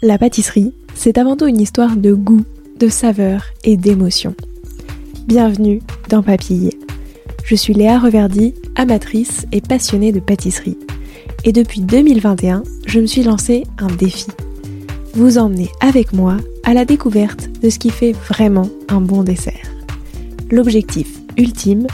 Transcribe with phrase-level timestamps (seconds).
[0.00, 2.44] La pâtisserie, c'est avant tout une histoire de goût,
[2.78, 4.32] de saveur et d'émotion.
[5.26, 6.70] Bienvenue dans Papille.
[7.42, 10.78] Je suis Léa Reverdy, amatrice et passionnée de pâtisserie.
[11.42, 14.28] Et depuis 2021, je me suis lancé un défi.
[15.14, 19.66] Vous emmener avec moi à la découverte de ce qui fait vraiment un bon dessert.
[20.48, 21.88] L'objectif ultime,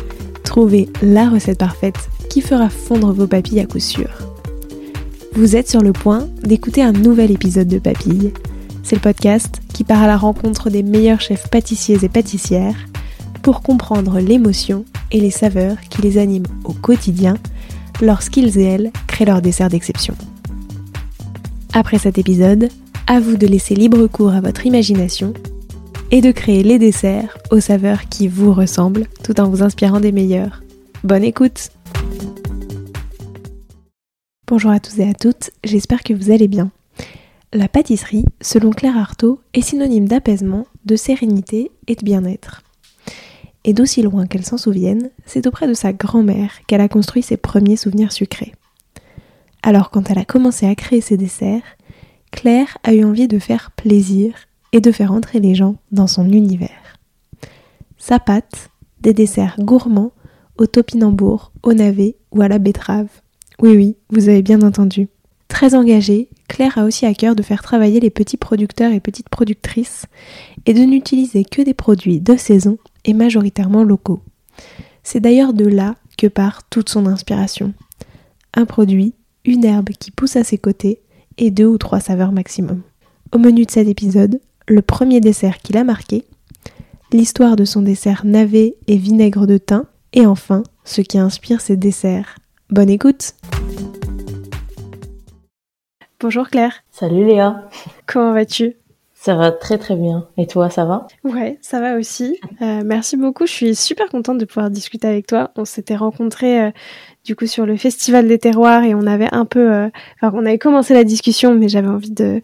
[0.45, 4.24] trouver la recette parfaite qui fera fondre vos papilles à coup sûr.
[5.37, 8.33] Vous êtes sur le point d'écouter un nouvel épisode de Papille.
[8.85, 12.77] C'est le podcast qui part à la rencontre des meilleurs chefs pâtissiers et pâtissières
[13.43, 17.37] pour comprendre l'émotion et les saveurs qui les animent au quotidien
[18.01, 20.15] lorsqu'ils et elles créent leur dessert d'exception.
[21.73, 22.69] Après cet épisode,
[23.09, 25.35] à vous de laisser libre cours à votre imagination
[26.13, 30.13] et de créer les desserts aux saveurs qui vous ressemblent tout en vous inspirant des
[30.13, 30.63] meilleurs.
[31.03, 31.71] Bonne écoute
[34.47, 36.71] Bonjour à tous et à toutes, j'espère que vous allez bien.
[37.55, 42.63] La pâtisserie, selon Claire Artaud, est synonyme d'apaisement, de sérénité et de bien-être.
[43.65, 47.39] Et d'aussi loin qu'elle s'en souvienne, c'est auprès de sa grand-mère qu'elle a construit ses
[47.39, 48.53] premiers souvenirs sucrés.
[49.63, 51.63] Alors quand elle a commencé à créer ses desserts,
[52.31, 54.35] Claire a eu envie de faire plaisir
[54.73, 56.99] et de faire entrer les gens dans son univers.
[57.97, 58.69] Sa pâte,
[59.01, 60.13] des desserts gourmands
[60.59, 63.09] au topinambour, au navet ou à la betterave,
[63.61, 65.09] oui, oui, vous avez bien entendu.
[65.49, 69.29] Très engagée, Claire a aussi à cœur de faire travailler les petits producteurs et petites
[69.29, 70.07] productrices
[70.67, 74.21] et de n'utiliser que des produits de saison et majoritairement locaux.
[75.03, 77.73] C'est d'ailleurs de là que part toute son inspiration.
[78.55, 81.01] Un produit, une herbe qui pousse à ses côtés
[81.39, 82.83] et deux ou trois saveurs maximum.
[83.33, 86.25] Au menu de cet épisode, le premier dessert qui l'a marqué,
[87.13, 91.77] l'histoire de son dessert navet et vinaigre de thym, et enfin ce qui inspire ses
[91.77, 92.39] desserts,
[92.75, 93.35] Bonne écoute
[96.19, 96.83] Bonjour Claire.
[96.91, 97.69] Salut Léa.
[98.05, 98.75] Comment vas-tu?
[99.15, 100.27] Ça va très très bien.
[100.37, 101.07] Et toi, ça va?
[101.23, 102.37] Ouais, ça va aussi.
[102.63, 103.47] Euh, merci beaucoup.
[103.47, 105.53] Je suis super contente de pouvoir discuter avec toi.
[105.55, 106.71] On s'était rencontrés euh,
[107.25, 109.73] du coup sur le Festival des terroirs et on avait un peu...
[109.73, 109.89] Euh,
[110.21, 112.41] enfin, on avait commencé la discussion, mais j'avais envie de,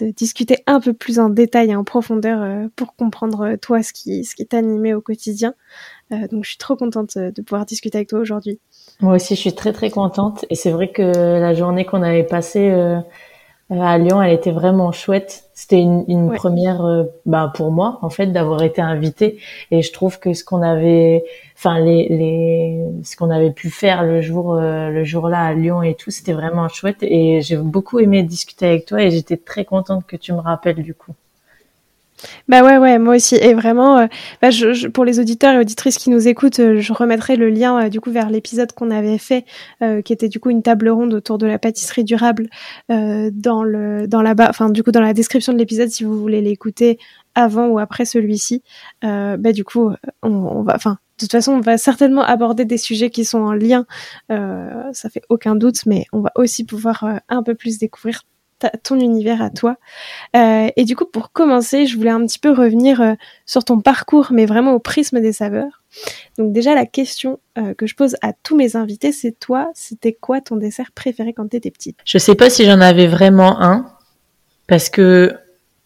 [0.00, 4.24] de discuter un peu plus en détail et en profondeur pour comprendre toi ce qui,
[4.24, 5.54] ce qui t'animait au quotidien.
[6.10, 8.60] donc je suis trop contente de pouvoir discuter avec toi aujourd'hui.
[9.02, 10.44] Moi aussi, je suis très très contente.
[10.48, 13.00] Et c'est vrai que la journée qu'on avait passée euh,
[13.70, 15.50] à Lyon, elle était vraiment chouette.
[15.54, 19.38] C'était une, une première, euh, bah, pour moi, en fait, d'avoir été invitée.
[19.72, 21.24] Et je trouve que ce qu'on avait,
[21.56, 25.82] enfin les, les, ce qu'on avait pu faire le jour, euh, le jour-là à Lyon
[25.82, 26.98] et tout, c'était vraiment chouette.
[27.02, 29.02] Et j'ai beaucoup aimé discuter avec toi.
[29.02, 31.12] Et j'étais très contente que tu me rappelles du coup.
[32.48, 33.36] Bah ouais, ouais, moi aussi.
[33.36, 34.06] Et vraiment, euh,
[34.40, 37.84] bah je, pour les auditeurs et auditrices qui nous écoutent, euh, je remettrai le lien
[37.84, 39.44] euh, du coup vers l'épisode qu'on avait fait,
[40.04, 42.48] qui était du coup une table ronde autour de la pâtisserie durable
[42.88, 46.40] dans le dans la enfin du coup dans la description de l'épisode si vous voulez
[46.40, 46.98] l'écouter
[47.34, 48.62] avant ou après celui-ci.
[49.02, 49.90] bah du coup,
[50.22, 53.52] on, va, enfin de toute façon, on va certainement aborder des sujets qui sont en
[53.52, 53.86] lien,
[54.28, 58.22] ça fait aucun doute, mais on va aussi pouvoir un peu plus découvrir
[58.82, 59.76] ton univers à toi.
[60.36, 63.14] Euh, et du coup, pour commencer, je voulais un petit peu revenir euh,
[63.46, 65.82] sur ton parcours, mais vraiment au prisme des saveurs.
[66.38, 70.12] Donc déjà, la question euh, que je pose à tous mes invités, c'est toi, c'était
[70.12, 71.98] quoi ton dessert préféré quand tu étais petite?
[72.04, 73.86] Je sais pas si j'en avais vraiment un,
[74.68, 75.34] parce que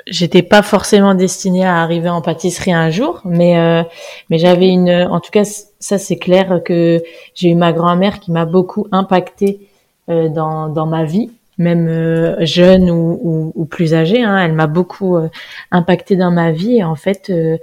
[0.06, 3.84] j'étais pas forcément destinée à arriver en pâtisserie un jour, mais
[4.31, 7.03] mais j'avais une, en tout cas ça c'est clair que
[7.34, 9.69] j'ai eu ma grand-mère qui m'a beaucoup impacté
[10.06, 14.22] dans dans ma vie même euh, jeune ou, ou, plus âgée.
[14.22, 15.28] Hein, elle m'a beaucoup euh,
[15.71, 17.59] impacté dans ma vie et en fait, euh,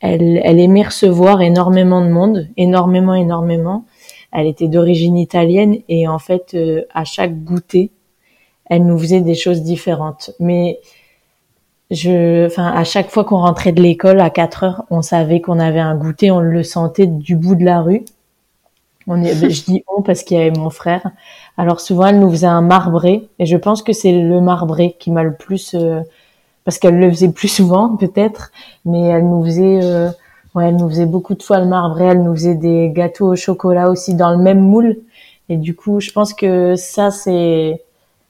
[0.00, 3.84] elle, elle aimait recevoir énormément de monde, énormément, énormément.
[4.32, 6.56] Elle était d'origine italienne et en fait,
[6.92, 7.92] à chaque goûter,
[8.66, 10.32] elle nous faisait des choses différentes.
[10.40, 10.80] Mais
[11.90, 15.60] je, enfin, à chaque fois qu'on rentrait de l'école à 4 heures, on savait qu'on
[15.60, 18.04] avait un goûter, on le sentait du bout de la rue.
[19.06, 21.10] On je dis on parce qu'il y avait mon frère.
[21.56, 25.10] Alors souvent, elle nous faisait un marbré, et je pense que c'est le marbré qui
[25.10, 26.00] m'a le plus, euh,
[26.64, 28.50] parce qu'elle le faisait plus souvent peut-être,
[28.84, 30.08] mais elle nous faisait, euh,
[30.54, 32.06] ouais, elle nous faisait beaucoup de fois le marbré.
[32.06, 34.96] Elle nous faisait des gâteaux au chocolat aussi dans le même moule,
[35.48, 37.82] et du coup, je pense que ça c'est,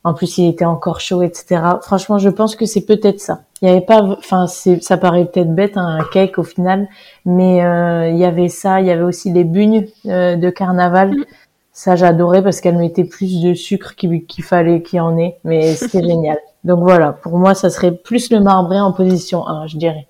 [0.03, 1.63] en plus il était encore chaud, etc.
[1.83, 3.43] Franchement, je pense que c'est peut-être ça.
[3.63, 6.89] Il y avait pas, enfin, ça paraît peut-être bête un cake au final,
[7.25, 8.81] mais euh, il y avait ça.
[8.81, 11.13] Il y avait aussi les bugnes de carnaval.
[11.13, 11.25] Mm.
[11.73, 15.75] Ça, j'adorais parce qu'elle mettait plus de sucre qu'il fallait qu'il y en ait, mais
[15.75, 16.39] c'était génial.
[16.63, 20.07] Donc voilà, pour moi, ça serait plus le marbré en position 1, je dirais.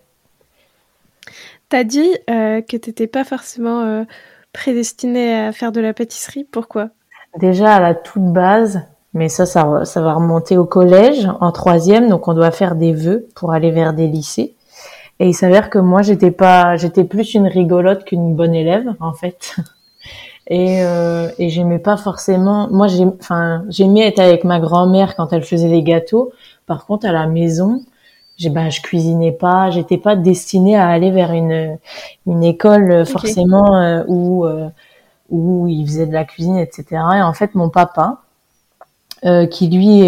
[1.69, 4.05] T'as dit euh, que t'étais pas forcément euh,
[4.53, 6.45] prédestinée à faire de la pâtisserie.
[6.45, 6.91] Pourquoi?
[7.39, 8.83] Déjà, à la toute base,
[9.15, 12.93] Mais ça, ça, ça va remonter au collège, en troisième, donc on doit faire des
[12.93, 14.55] vœux pour aller vers des lycées.
[15.21, 19.13] Et il s'avère que moi, j'étais pas, j'étais plus une rigolote qu'une bonne élève, en
[19.13, 19.57] fait.
[20.47, 22.69] Et, euh, et j'aimais pas forcément.
[22.71, 26.33] Moi, j'ai, enfin, j'aimais être avec ma grand-mère quand elle faisait les gâteaux.
[26.67, 27.81] Par contre, à la maison,
[28.37, 29.71] j'ai, ben, je cuisinais pas.
[29.71, 31.79] J'étais pas destinée à aller vers une
[32.27, 34.69] une école forcément euh, où euh,
[35.31, 36.85] où il faisait de la cuisine, etc.
[37.17, 38.24] Et en fait, mon papa,
[39.25, 40.03] euh, qui lui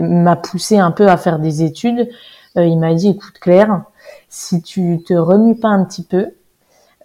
[0.00, 2.08] m'a poussé un peu à faire des études,
[2.56, 3.82] il m'a dit, écoute Claire,
[4.28, 6.34] si tu te remues pas un petit peu,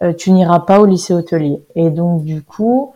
[0.02, 1.62] euh, tu n'iras pas au lycée hôtelier.
[1.74, 2.92] Et donc du coup,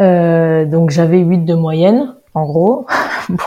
[0.00, 2.86] euh, donc j'avais 8 de moyenne, en gros,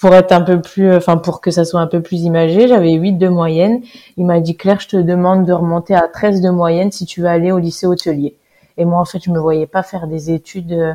[0.00, 2.92] pour être, un peu plus, enfin pour que ça soit un peu plus imagé, j'avais
[2.92, 3.82] 8 de moyenne.
[4.16, 7.22] Il m'a dit Claire, je te demande de remonter à 13 de moyenne si tu
[7.22, 8.36] veux aller au lycée hôtelier.
[8.76, 10.94] Et moi en fait, je me voyais pas faire des études euh,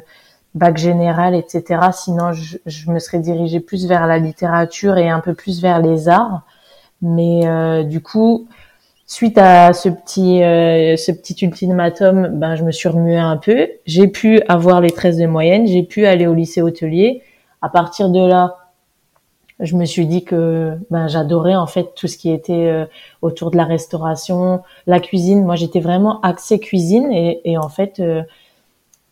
[0.55, 1.79] bac général, etc.
[1.91, 5.81] Sinon, je, je, me serais dirigée plus vers la littérature et un peu plus vers
[5.81, 6.43] les arts.
[7.01, 8.47] Mais euh, du coup,
[9.05, 13.67] suite à ce petit euh, ce petit ultimatum, ben je me suis remuée un peu.
[13.85, 17.21] J'ai pu avoir les 13 de moyenne, j'ai pu aller au lycée hôtelier.
[17.61, 18.57] À partir de là,
[19.59, 22.85] je me suis dit que ben j'adorais en fait tout ce qui était euh,
[23.21, 25.43] autour de la restauration, la cuisine.
[25.43, 28.23] Moi, j'étais vraiment axée cuisine et, et en fait euh,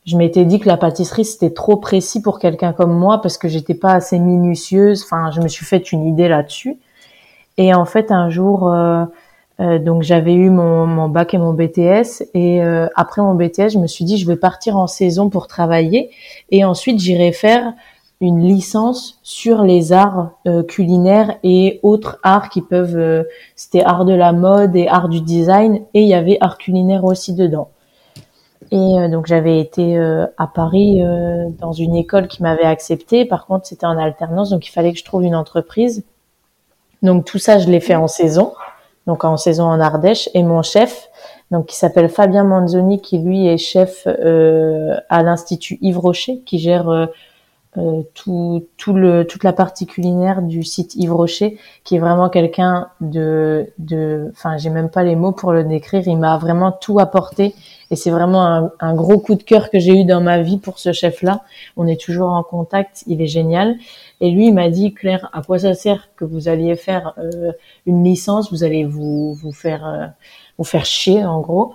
[0.05, 3.47] je m'étais dit que la pâtisserie c'était trop précis pour quelqu'un comme moi parce que
[3.47, 5.03] j'étais pas assez minutieuse.
[5.03, 6.77] Enfin, je me suis fait une idée là-dessus.
[7.57, 8.67] Et en fait, un jour,
[9.61, 13.69] euh, donc j'avais eu mon, mon, bac et mon BTS et euh, après mon BTS,
[13.69, 16.09] je me suis dit je vais partir en saison pour travailler
[16.49, 17.73] et ensuite j'irai faire
[18.21, 23.25] une licence sur les arts euh, culinaires et autres arts qui peuvent
[23.55, 27.03] c'était art de la mode et art du design et il y avait art culinaire
[27.03, 27.69] aussi dedans.
[28.71, 29.97] Et donc j'avais été
[30.37, 31.01] à Paris
[31.59, 33.25] dans une école qui m'avait accepté.
[33.25, 36.05] Par contre, c'était en alternance, donc il fallait que je trouve une entreprise.
[37.01, 38.53] Donc tout ça, je l'ai fait en saison
[39.07, 41.09] donc en saison en Ardèche, et mon chef,
[41.49, 46.59] donc qui s'appelle Fabien Manzoni, qui lui est chef euh, à l'Institut Yves Rocher, qui
[46.59, 47.07] gère euh,
[47.77, 52.29] euh, tout, tout le, toute la partie culinaire du site Yves Rocher, qui est vraiment
[52.29, 56.71] quelqu'un de, de, enfin j'ai même pas les mots pour le décrire, il m'a vraiment
[56.71, 57.55] tout apporté
[57.91, 60.57] et c'est vraiment un, un, gros coup de cœur que j'ai eu dans ma vie
[60.57, 61.41] pour ce chef-là.
[61.75, 63.75] On est toujours en contact, il est génial.
[64.21, 67.51] Et lui, il m'a dit, Claire, à quoi ça sert que vous alliez faire euh,
[67.85, 68.49] une licence?
[68.49, 70.07] Vous allez vous vous faire euh,
[70.57, 71.73] vous faire chier, en gros,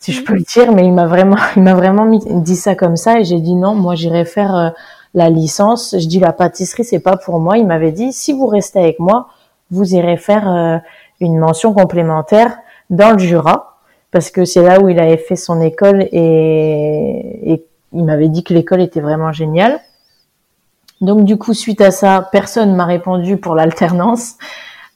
[0.00, 0.72] si je peux le dire.
[0.72, 3.76] Mais il m'a vraiment, il m'a vraiment dit ça comme ça, et j'ai dit non,
[3.76, 4.70] moi j'irai faire euh,
[5.14, 5.94] la licence.
[5.96, 7.58] Je dis la pâtisserie, c'est pas pour moi.
[7.58, 9.28] Il m'avait dit, si vous restez avec moi,
[9.70, 10.82] vous irez faire
[11.20, 12.58] une mention complémentaire
[12.90, 13.73] dans le Jura,
[14.14, 18.54] parce que c'est là où il avait fait son école et, il m'avait dit que
[18.54, 19.80] l'école était vraiment géniale.
[21.00, 24.34] Donc du coup, suite à ça, personne m'a répondu pour l'alternance.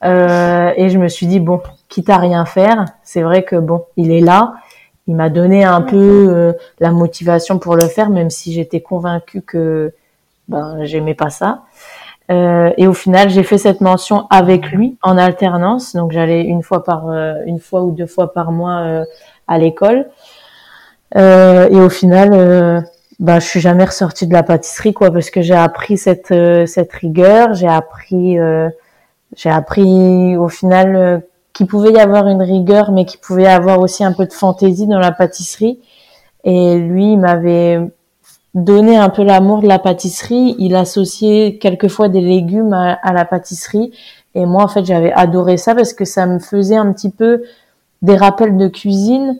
[0.05, 3.83] Euh, et je me suis dit, bon, quitte à rien faire, c'est vrai que bon,
[3.97, 4.53] il est là.
[5.07, 9.41] Il m'a donné un peu euh, la motivation pour le faire, même si j'étais convaincue
[9.41, 9.93] que
[10.47, 11.63] ben, j'aimais pas ça.
[12.29, 15.95] Euh, et au final, j'ai fait cette mention avec lui en alternance.
[15.95, 17.09] Donc j'allais une fois par
[17.45, 19.03] une fois ou deux fois par mois
[19.47, 20.07] à l'école.
[21.15, 22.83] et au final,
[23.19, 26.65] bah je suis jamais ressortie de la pâtisserie quoi parce que j'ai appris cette euh,
[26.65, 28.69] cette rigueur j'ai appris euh,
[29.35, 31.19] j'ai appris au final euh,
[31.51, 34.31] qu'il pouvait y avoir une rigueur mais qu'il pouvait y avoir aussi un peu de
[34.31, 35.79] fantaisie dans la pâtisserie
[36.45, 37.79] et lui il m'avait
[38.53, 43.25] donné un peu l'amour de la pâtisserie il associait quelquefois des légumes à, à la
[43.25, 43.91] pâtisserie
[44.35, 47.43] et moi en fait j'avais adoré ça parce que ça me faisait un petit peu
[48.01, 49.37] des rappels de cuisine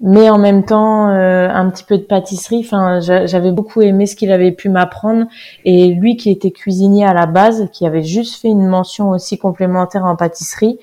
[0.00, 2.60] mais en même temps euh, un petit peu de pâtisserie.
[2.64, 5.26] Enfin, j'avais beaucoup aimé ce qu'il avait pu m'apprendre.
[5.64, 9.38] Et lui, qui était cuisinier à la base, qui avait juste fait une mention aussi
[9.38, 10.78] complémentaire en pâtisserie,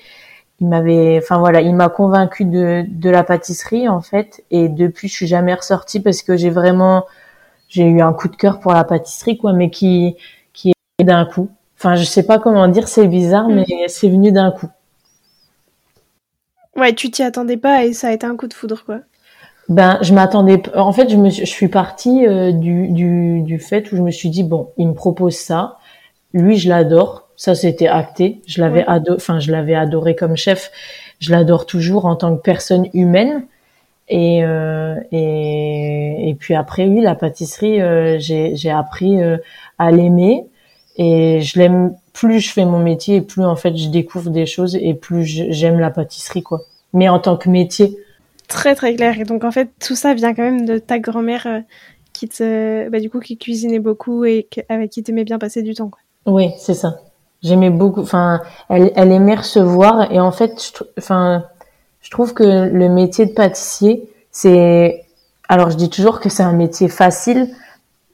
[0.60, 4.44] il m'avait, enfin voilà, il m'a convaincu de, de la pâtisserie en fait.
[4.50, 7.04] Et depuis, je suis jamais ressortie parce que j'ai vraiment,
[7.72, 10.16] j'ai eu un coup de cœur pour la pâtisserie, quoi, mais qui
[10.52, 11.48] qui est d'un coup.
[11.78, 13.54] Enfin, je sais pas comment dire, c'est bizarre, mm.
[13.54, 14.68] mais c'est venu d'un coup.
[16.76, 19.00] Ouais, tu t'y attendais pas et ça a été un coup de foudre, quoi.
[19.70, 20.62] Ben, je m'attendais.
[20.76, 24.10] En fait, je me, je suis partie euh, du, du, du fait où je me
[24.10, 25.78] suis dit bon, il me propose ça.
[26.34, 27.28] Lui, je l'adore.
[27.36, 28.42] Ça, c'était acté.
[28.46, 29.16] Je l'avais adoré.
[29.16, 30.70] Enfin, je l'avais adoré comme chef.
[31.20, 33.46] Je l'adore toujours en tant que personne humaine.
[34.14, 39.38] Et euh, et, et puis après, oui, la pâtisserie, euh, j'ai j'ai appris euh,
[39.78, 40.44] à l'aimer
[40.96, 41.94] et je l'aime.
[42.12, 45.24] Plus je fais mon métier, et plus en fait je découvre des choses et plus
[45.24, 46.60] j'aime la pâtisserie, quoi.
[46.92, 47.96] Mais en tant que métier
[48.48, 49.18] Très très clair.
[49.18, 51.60] Et donc en fait, tout ça vient quand même de ta grand-mère euh,
[52.12, 55.72] qui te, bah, du coup, qui cuisinait beaucoup et avec qui t'aimais bien passer du
[55.72, 55.88] temps.
[55.88, 56.00] Quoi.
[56.26, 56.98] Oui, c'est ça.
[57.42, 58.02] J'aimais beaucoup.
[58.02, 61.44] Enfin, elle, elle aimait recevoir et en fait, je, enfin,
[62.02, 65.04] je trouve que le métier de pâtissier, c'est,
[65.48, 67.48] alors je dis toujours que c'est un métier facile.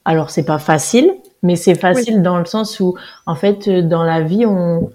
[0.05, 2.95] Alors c'est pas facile, mais c'est facile dans le sens où,
[3.27, 4.91] en fait, dans la vie, on,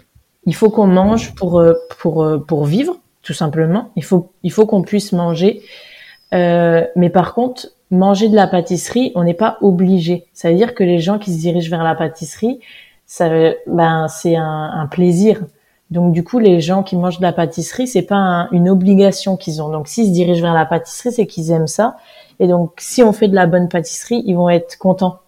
[0.46, 3.92] il faut qu'on mange pour euh, pour euh, pour vivre, tout simplement.
[3.96, 5.62] Il faut il faut qu'on puisse manger.
[6.34, 10.26] Euh, mais par contre, manger de la pâtisserie, on n'est pas obligé.
[10.34, 12.60] Ça veut dire que les gens qui se dirigent vers la pâtisserie,
[13.06, 13.30] ça,
[13.68, 15.42] ben c'est un, un, plaisir.
[15.94, 19.62] Donc du coup, les gens qui mangent de la pâtisserie, c'est pas une obligation qu'ils
[19.62, 19.70] ont.
[19.70, 21.98] Donc s'ils se dirigent vers la pâtisserie, c'est qu'ils aiment ça.
[22.40, 25.20] Et donc si on fait de la bonne pâtisserie, ils vont être contents.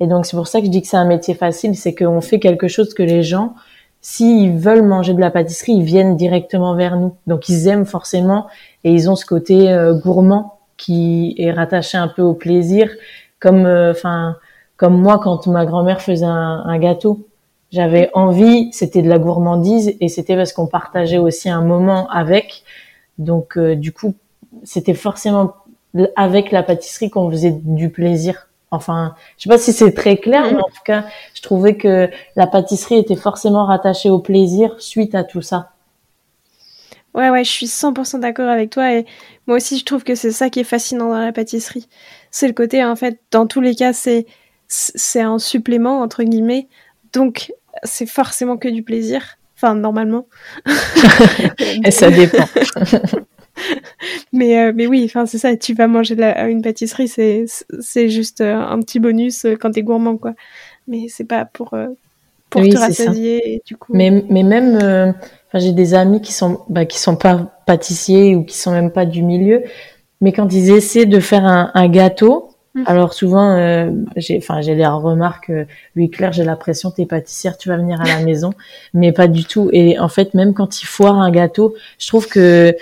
[0.00, 2.20] Et donc c'est pour ça que je dis que c'est un métier facile, c'est qu'on
[2.20, 3.54] fait quelque chose que les gens,
[4.00, 7.14] s'ils veulent manger de la pâtisserie, ils viennent directement vers nous.
[7.28, 8.48] Donc ils aiment forcément
[8.82, 12.90] et ils ont ce côté euh, gourmand qui est rattaché un peu au plaisir,
[13.38, 14.34] comme euh, enfin
[14.76, 17.28] comme moi quand ma grand-mère faisait un, gâteau.
[17.72, 22.64] J'avais envie, c'était de la gourmandise et c'était parce qu'on partageait aussi un moment avec.
[23.18, 24.14] Donc euh, du coup,
[24.62, 25.54] c'était forcément
[26.16, 28.48] avec la pâtisserie qu'on faisait du plaisir.
[28.70, 32.10] Enfin, je sais pas si c'est très clair, mais en tout cas, je trouvais que
[32.36, 35.70] la pâtisserie était forcément rattachée au plaisir suite à tout ça.
[37.14, 39.04] Ouais, ouais, je suis 100% d'accord avec toi et
[39.46, 41.88] moi aussi je trouve que c'est ça qui est fascinant dans la pâtisserie.
[42.30, 44.26] C'est le côté, en fait, dans tous les cas, c'est
[44.68, 46.68] c'est un supplément entre guillemets,
[47.12, 47.52] donc
[47.82, 49.38] c'est forcément que du plaisir.
[49.56, 50.26] Enfin, normalement.
[51.84, 52.44] et ça dépend.
[54.32, 55.56] mais euh, mais oui, enfin c'est ça.
[55.56, 56.16] Tu vas manger
[56.48, 57.44] une pâtisserie, c'est
[57.80, 60.34] c'est juste euh, un petit bonus euh, quand t'es gourmand, quoi.
[60.88, 61.76] Mais c'est pas pour
[62.50, 63.54] pour te rassasier.
[63.54, 63.92] Et, du coup...
[63.94, 68.44] Mais mais même, enfin j'ai des amis qui sont bah, qui sont pas pâtissiers ou
[68.44, 69.62] qui sont même pas du milieu,
[70.20, 72.48] mais quand ils essaient de faire un, un gâteau.
[72.86, 75.50] Alors souvent, euh, j'ai, enfin, j'ai les remarques.
[75.50, 78.54] Euh, oui, Claire, j'ai l'impression t'es pâtissière, tu vas venir à la maison,
[78.94, 79.68] mais pas du tout.
[79.72, 82.74] Et en fait, même quand ils foirent un gâteau, je trouve que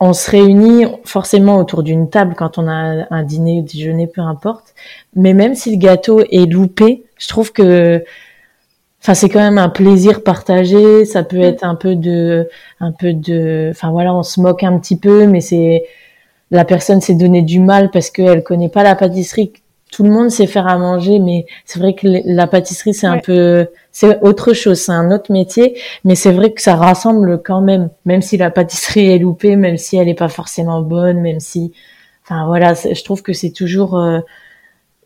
[0.00, 4.74] on se réunit forcément autour d'une table quand on a un dîner, déjeuner, peu importe.
[5.16, 8.04] Mais même si le gâteau est loupé, je trouve que,
[9.02, 11.04] enfin, c'est quand même un plaisir partagé.
[11.04, 12.48] Ça peut être un peu de,
[12.80, 15.84] un peu de, enfin voilà, on se moque un petit peu, mais c'est
[16.50, 19.52] la personne s'est donné du mal parce qu'elle connaît pas la pâtisserie.
[19.90, 23.18] Tout le monde sait faire à manger, mais c'est vrai que la pâtisserie c'est un
[23.18, 27.60] peu, c'est autre chose, c'est un autre métier, mais c'est vrai que ça rassemble quand
[27.60, 31.38] même, même si la pâtisserie est loupée, même si elle est pas forcément bonne, même
[31.38, 31.72] si,
[32.24, 34.18] enfin voilà, je trouve que c'est toujours euh,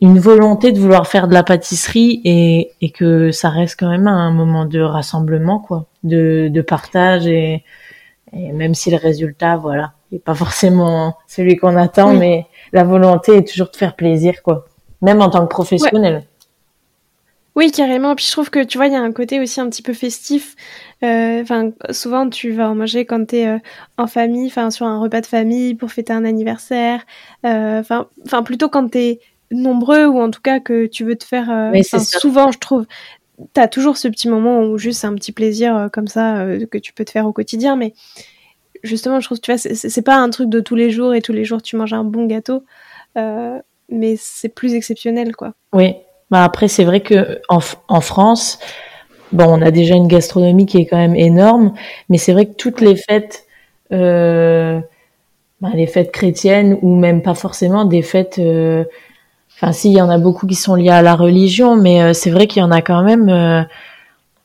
[0.01, 4.07] une volonté de vouloir faire de la pâtisserie et, et que ça reste quand même
[4.07, 7.63] un moment de rassemblement, quoi, de, de partage et,
[8.33, 13.37] et même si le résultat, voilà, n'est pas forcément celui qu'on attend, mais la volonté
[13.37, 14.67] est toujours de faire plaisir, quoi,
[15.03, 16.25] même en tant que professionnel.
[17.59, 18.15] Oui, carrément.
[18.15, 19.93] Puis je trouve que tu vois, il y a un côté aussi un petit peu
[19.93, 20.55] festif.
[21.03, 23.59] Euh, enfin, souvent tu vas en manger quand tu es euh,
[23.97, 27.05] en famille, enfin sur un repas de famille pour fêter un anniversaire.
[27.45, 31.25] Euh, enfin, plutôt quand tu es nombreux ou en tout cas que tu veux te
[31.25, 31.71] faire.
[31.73, 32.87] Oui, souvent, je trouve,
[33.53, 36.79] tu as toujours ce petit moment où juste c'est un petit plaisir comme ça que
[36.79, 37.93] tu peux te faire au quotidien, mais
[38.83, 41.33] justement, je trouve, tu vois, c'est pas un truc de tous les jours et tous
[41.33, 42.65] les jours tu manges un bon gâteau,
[43.17, 45.55] mais c'est plus exceptionnel, quoi.
[45.73, 45.95] Oui,
[46.31, 48.59] bah après, c'est vrai que en, en, France,
[49.33, 51.73] bon, on a déjà une gastronomie qui est quand même énorme,
[52.09, 53.47] mais c'est vrai que toutes les fêtes,
[53.93, 54.81] euh,
[55.61, 58.85] bah, les fêtes chrétiennes ou même pas forcément des fêtes, euh,
[59.55, 62.13] enfin, si, il y en a beaucoup qui sont liées à la religion, mais euh,
[62.13, 63.63] c'est vrai qu'il y en a quand même, euh,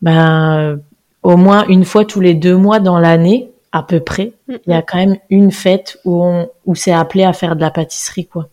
[0.02, 0.80] ben,
[1.22, 4.74] au moins une fois tous les deux mois dans l'année, à peu près, il y
[4.74, 8.28] a quand même une fête où on, où c'est appelé à faire de la pâtisserie,
[8.28, 8.48] quoi.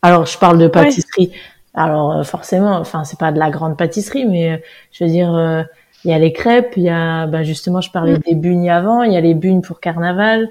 [0.00, 1.32] Alors, je parle de pâtisserie.
[1.74, 4.56] Alors euh, forcément, enfin c'est pas de la grande pâtisserie, mais euh,
[4.92, 5.62] je veux dire, euh,
[6.04, 8.22] il y a les crêpes, il y a, bah, justement, je parlais mm.
[8.28, 10.48] des bugnes avant, il y a les bugnes pour carnaval,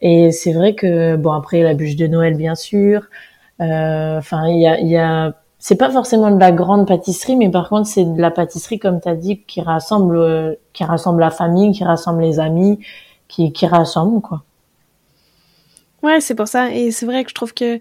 [0.00, 3.02] et c'est vrai que bon après la bûche de Noël bien sûr,
[3.60, 7.50] enfin il y a, il y a c'est pas forcément de la grande pâtisserie, mais
[7.50, 11.30] par contre c'est de la pâtisserie comme tu as dit qui rassemble qui rassemble la
[11.30, 12.80] famille, qui rassemble les amis,
[13.34, 14.42] qui qui rassemble quoi.
[16.02, 16.70] Ouais, c'est pour ça.
[16.70, 17.78] Et c'est vrai que je trouve que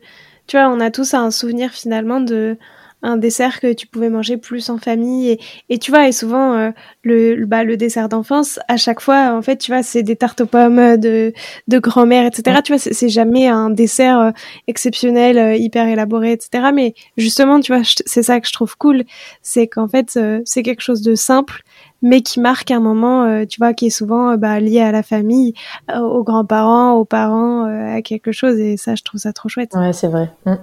[0.48, 2.58] tu vois, on a tous un souvenir finalement de
[3.06, 5.32] un dessert que tu pouvais manger plus en famille.
[5.32, 6.72] Et, et tu vois et souvent euh,
[7.04, 10.40] le bah, le dessert d'enfance à chaque fois en fait tu vois c'est des tartes
[10.40, 11.34] aux pommes de
[11.68, 14.32] de grand-mère etc tu vois c'est jamais un dessert euh,
[14.68, 19.04] exceptionnel euh, hyper élaboré etc mais justement tu vois c'est ça que je trouve cool.
[19.42, 21.64] C'est qu'en fait c'est quelque chose de simple
[22.04, 25.56] mais qui marque un moment, tu vois, qui est souvent bah, lié à la famille,
[25.92, 28.60] aux grands-parents, aux parents, à quelque chose.
[28.60, 29.74] Et ça, je trouve ça trop chouette.
[29.74, 30.30] Ouais, c'est vrai.
[30.46, 30.56] Mm.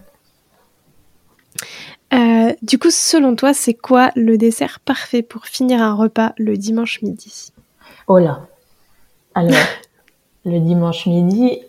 [2.62, 7.02] du coup, selon toi, c'est quoi le dessert parfait pour finir un repas le dimanche
[7.02, 7.52] midi?
[8.06, 8.46] Oh là
[9.34, 9.56] Alors,
[10.44, 11.62] le dimanche midi,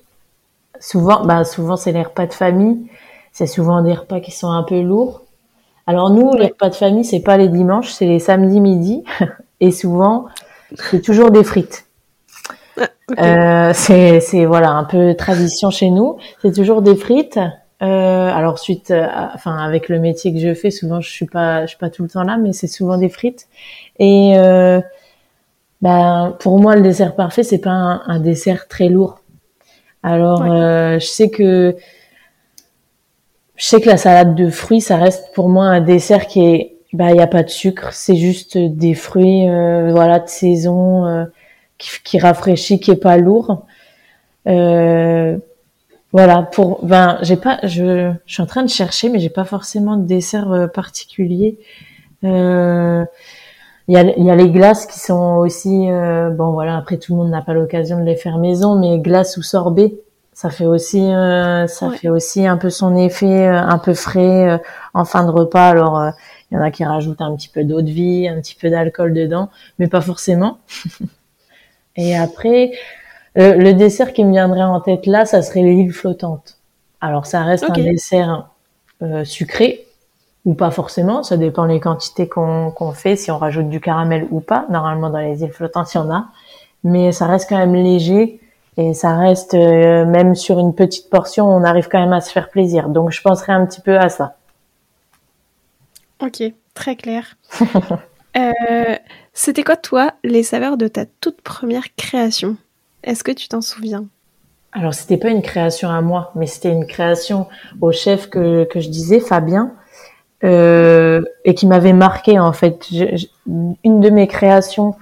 [0.79, 2.89] souvent, bah souvent c'est les repas de famille.
[3.31, 5.23] C'est souvent des repas qui sont un peu lourds.
[5.87, 9.03] Alors nous, les repas de famille, c'est pas les dimanches, c'est les samedis midi.
[9.61, 10.25] Et souvent,
[10.75, 11.85] c'est toujours des frites.
[13.17, 16.17] Ah, euh, c'est voilà un peu tradition chez nous.
[16.41, 17.39] C'est toujours des frites.
[17.81, 21.63] Euh, alors suite, euh, enfin avec le métier que je fais, souvent je suis pas,
[21.63, 23.47] je suis pas tout le temps là, mais c'est souvent des frites.
[23.97, 24.79] Et euh,
[25.81, 27.71] ben pour moi le dessert parfait, c'est pas
[28.05, 29.21] un, dessert très lourd.
[30.03, 31.75] Alors je sais que
[33.55, 36.70] je sais que la salade de fruits, ça reste pour moi un dessert qui est,
[36.93, 41.27] bah il y a pas de sucre, c'est juste des fruits, voilà de saison,
[41.77, 43.65] qui, qui, rafraîchit, qui est pas lourd.
[44.47, 45.37] Euh,
[46.13, 49.45] voilà, pour ben j'ai pas je, je suis en train de chercher mais j'ai pas
[49.45, 51.57] forcément de dessert euh, particulier.
[52.23, 53.05] Euh,
[53.87, 57.13] il y, a, y a les glaces qui sont aussi euh, bon voilà après tout
[57.13, 59.95] le monde n'a pas l'occasion de les faire maison mais glace ou sorbet
[60.33, 64.61] ça fait aussi ça fait aussi un peu son effet un peu frais
[64.93, 66.11] en fin de repas alors
[66.51, 68.69] il y en a qui rajoutent un petit peu d'eau de vie un petit peu
[68.69, 70.59] d'alcool dedans mais pas forcément
[71.95, 72.71] et après
[73.37, 76.57] euh, le, dessert qui me viendrait en tête là, ça serait l'île flottante.
[76.99, 78.49] Alors ça reste un dessert
[79.01, 79.85] euh, sucré
[80.43, 84.39] ou pas forcément, ça dépend les quantités qu'on fait, si on rajoute du caramel ou
[84.39, 84.65] pas.
[84.69, 86.25] Normalement dans les îles flottantes il y en a,
[86.83, 88.39] mais ça reste quand même léger
[88.77, 92.31] et ça reste euh, même sur une petite portion, on arrive quand même à se
[92.31, 92.89] faire plaisir.
[92.89, 94.35] Donc je penserais un petit peu à ça.
[96.21, 97.37] Ok, très clair.
[99.33, 102.57] C'était quoi toi les saveurs de ta toute première création?
[103.03, 104.05] Est-ce que tu t'en souviens?
[104.73, 107.47] Alors, c'était pas une création à moi, mais c'était une création
[107.81, 109.73] au chef que, que je disais, Fabien,
[110.43, 112.89] euh, et qui m'avait marqué en fait.
[113.47, 114.95] une de mes créations,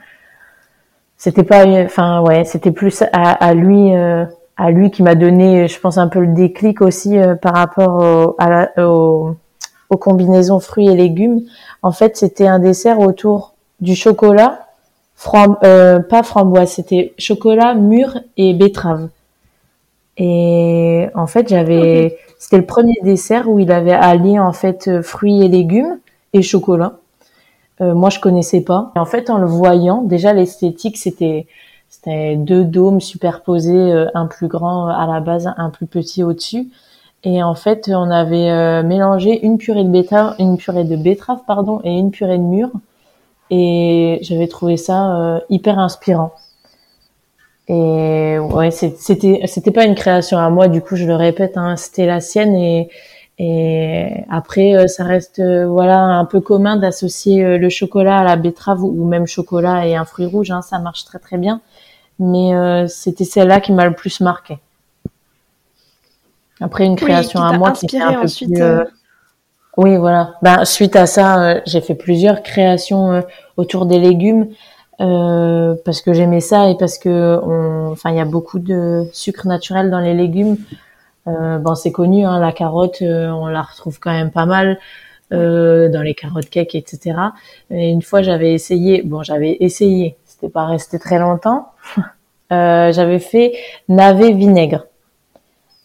[1.17, 4.25] c'était pas, enfin ouais, c'était plus à, à lui, euh,
[4.57, 8.35] à lui qui m'a donné, je pense un peu le déclic aussi euh, par rapport
[8.39, 8.71] à la,
[9.89, 11.41] aux combinaisons fruits et légumes.
[11.81, 14.65] En fait, c'était un dessert autour du chocolat
[15.63, 19.09] euh, pas framboise, c'était chocolat, mûr et betterave.
[20.17, 25.01] Et en fait, j'avais, c'était le premier dessert où il avait allié en fait euh,
[25.01, 25.99] fruits et légumes
[26.33, 26.93] et chocolat.
[27.81, 28.91] Euh, moi, je connaissais pas.
[28.95, 31.47] Et en fait, en le voyant, déjà l'esthétique, c'était
[31.89, 36.67] c'était deux dômes superposés, euh, un plus grand à la base, un plus petit au-dessus.
[37.23, 41.81] Et en fait, on avait mélangé une purée de betterave, une purée de betterave, pardon,
[41.83, 42.71] et une purée de mûre
[43.49, 46.33] et j'avais trouvé ça euh, hyper inspirant.
[47.67, 51.75] Et ouais, c'était c'était pas une création à moi, du coup je le répète, hein,
[51.77, 52.89] c'était la sienne et
[53.37, 58.35] et après euh, ça reste euh, voilà un peu commun d'associer le chocolat à la
[58.35, 61.61] betterave ou même chocolat et un fruit rouge, hein, ça marche très très bien.
[62.21, 62.51] Mais
[62.89, 64.59] c'était celle-là qui m'a le plus marqué.
[66.61, 68.63] Après une création à moi qui était un peu ensuite, plus
[69.79, 70.33] oui, voilà.
[70.41, 73.21] Ben, suite à ça, euh, j'ai fait plusieurs créations euh,
[73.55, 74.49] autour des légumes
[74.99, 77.39] euh, parce que j'aimais ça et parce que,
[77.89, 80.57] enfin, il y a beaucoup de sucre naturel dans les légumes.
[81.25, 84.79] bon, c'est connu, hein, la carotte, on la retrouve quand même pas mal
[85.31, 87.15] dans les carottes cake, etc.
[87.71, 89.01] Et une fois, j'avais essayé.
[89.03, 90.17] Bon, j'avais essayé.
[90.25, 91.69] C'était pas resté très longtemps.
[92.51, 93.53] j'avais fait
[93.87, 94.88] navet vinaigre.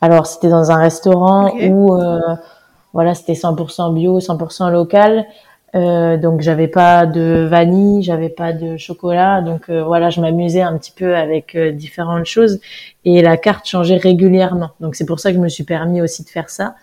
[0.05, 1.97] Alors, c'était dans un restaurant où
[2.95, 5.27] voilà, c'était 100% bio, 100% local.
[5.75, 10.61] Euh, donc j'avais pas de vanille, j'avais pas de chocolat, donc euh, voilà, je m'amusais
[10.61, 12.61] un petit peu avec euh, différentes choses
[13.05, 14.71] et la carte changeait régulièrement.
[14.79, 16.77] Donc c'est pour ça que je me suis permis aussi de faire ça.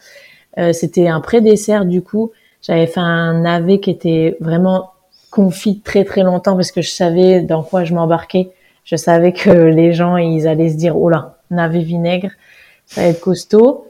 [0.57, 2.31] Euh, c'était un pré-dessert du coup.
[2.61, 4.91] J'avais fait un navet qui était vraiment
[5.31, 8.49] confit très très longtemps parce que je savais dans quoi je m'embarquais.
[8.83, 12.31] Je savais que les gens ils allaient se dire oh là, navet vinaigre,
[12.91, 13.85] ça va être costaud.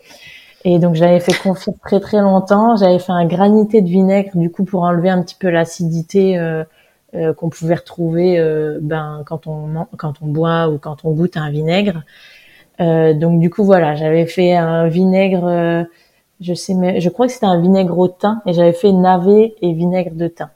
[0.63, 2.77] Et donc j'avais fait confire très très longtemps.
[2.77, 6.63] J'avais fait un granité de vinaigre du coup pour enlever un petit peu l'acidité euh,
[7.15, 11.35] euh, qu'on pouvait retrouver euh, ben quand on quand on boit ou quand on goûte
[11.35, 12.03] un vinaigre.
[12.79, 15.83] Euh, donc du coup voilà, j'avais fait un vinaigre, euh,
[16.39, 19.55] je sais mais je crois que c'était un vinaigre au thym et j'avais fait navet
[19.61, 20.49] et vinaigre de thym.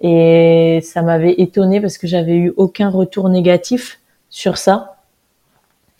[0.00, 4.97] Et ça m'avait étonné parce que j'avais eu aucun retour négatif sur ça.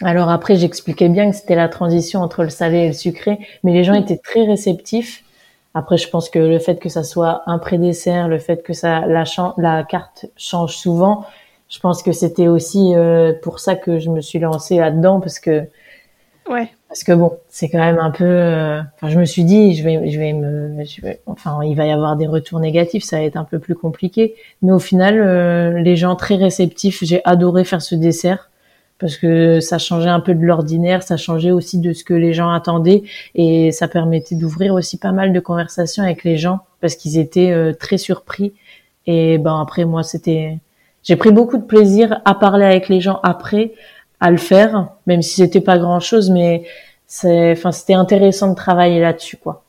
[0.03, 3.73] Alors après, j'expliquais bien que c'était la transition entre le salé et le sucré, mais
[3.73, 5.25] les gens étaient très réceptifs.
[5.75, 9.07] Après, je pense que le fait que ça soit un pré-dessert, le fait que ça
[9.07, 9.25] la,
[9.59, 11.25] la carte change souvent,
[11.69, 15.39] je pense que c'était aussi euh, pour ça que je me suis lancée là-dedans parce
[15.41, 15.65] que
[16.49, 16.71] Ouais.
[16.89, 18.25] Parce que bon, c'est quand même un peu.
[18.25, 21.77] euh, Enfin, je me suis dit, je vais, je vais me, je vais- enfin, il
[21.77, 24.35] va y avoir des retours négatifs, ça va être un peu plus compliqué.
[24.63, 28.48] Mais au final, euh, les gens très réceptifs, j'ai adoré faire ce dessert
[28.99, 32.33] parce que ça changeait un peu de l'ordinaire, ça changeait aussi de ce que les
[32.33, 36.97] gens attendaient et ça permettait d'ouvrir aussi pas mal de conversations avec les gens parce
[36.97, 38.53] qu'ils étaient euh, très surpris.
[39.07, 40.59] Et ben après, moi, c'était,
[41.03, 43.73] j'ai pris beaucoup de plaisir à parler avec les gens après
[44.21, 46.65] à le faire, même si c'était pas grand chose, mais
[47.07, 49.65] c'est, enfin, c'était intéressant de travailler là-dessus, quoi.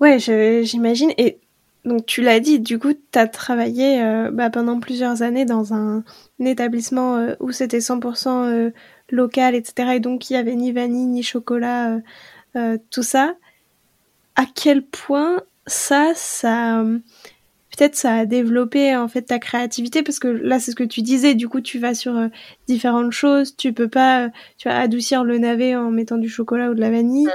[0.00, 1.12] Ouais, j'imagine.
[1.18, 1.38] Et
[1.84, 5.74] donc, tu l'as dit, du coup, tu as travaillé euh, bah, pendant plusieurs années dans
[5.74, 6.04] un,
[6.38, 8.70] établissement euh, où c'était 100% euh,
[9.10, 9.94] local, etc.
[9.96, 11.98] Et donc, il y avait ni vanille, ni chocolat,
[12.90, 13.34] tout ça.
[14.36, 16.84] À quel point ça, ça.
[17.76, 21.00] Peut-être ça a développé en fait ta créativité parce que là c'est ce que tu
[21.02, 22.28] disais du coup tu vas sur euh,
[22.68, 26.70] différentes choses tu peux pas euh, tu vas adoucir le navet en mettant du chocolat
[26.70, 27.28] ou de la vanille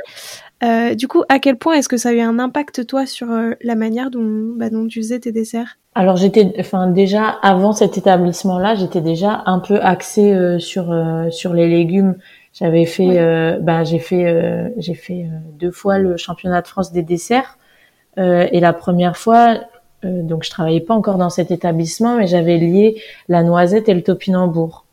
[0.63, 3.31] euh, du coup, à quel point est-ce que ça a eu un impact, toi, sur
[3.31, 5.77] euh, la manière dont, bah, dont tu faisais tes desserts?
[5.93, 11.29] Alors j'étais, enfin déjà avant cet établissement-là, j'étais déjà un peu axée euh, sur euh,
[11.29, 12.15] sur les légumes.
[12.53, 13.19] J'avais fait, Ouais.
[13.19, 15.27] euh, ben j'ai fait, euh, j'ai fait
[15.59, 17.59] deux fois le championnat de France des desserts.
[18.17, 19.59] Euh, et la première fois,
[20.05, 23.93] euh, donc je travaillais pas encore dans cet établissement, mais j'avais lié la noisette et
[23.93, 24.85] le topinambour.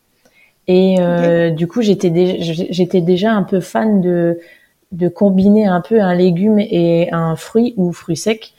[0.66, 2.36] Et euh, du coup, j'étais déjà,
[2.70, 4.40] j'étais déjà un peu fan de
[4.92, 8.54] de combiner un peu un légume et un fruit ou fruit sec.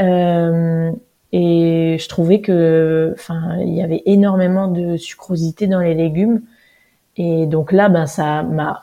[0.00, 0.90] Euh,
[1.32, 6.42] et je trouvais que, enfin, il y avait énormément de sucrosité dans les légumes.
[7.16, 8.82] Et donc là, ben, ça m'a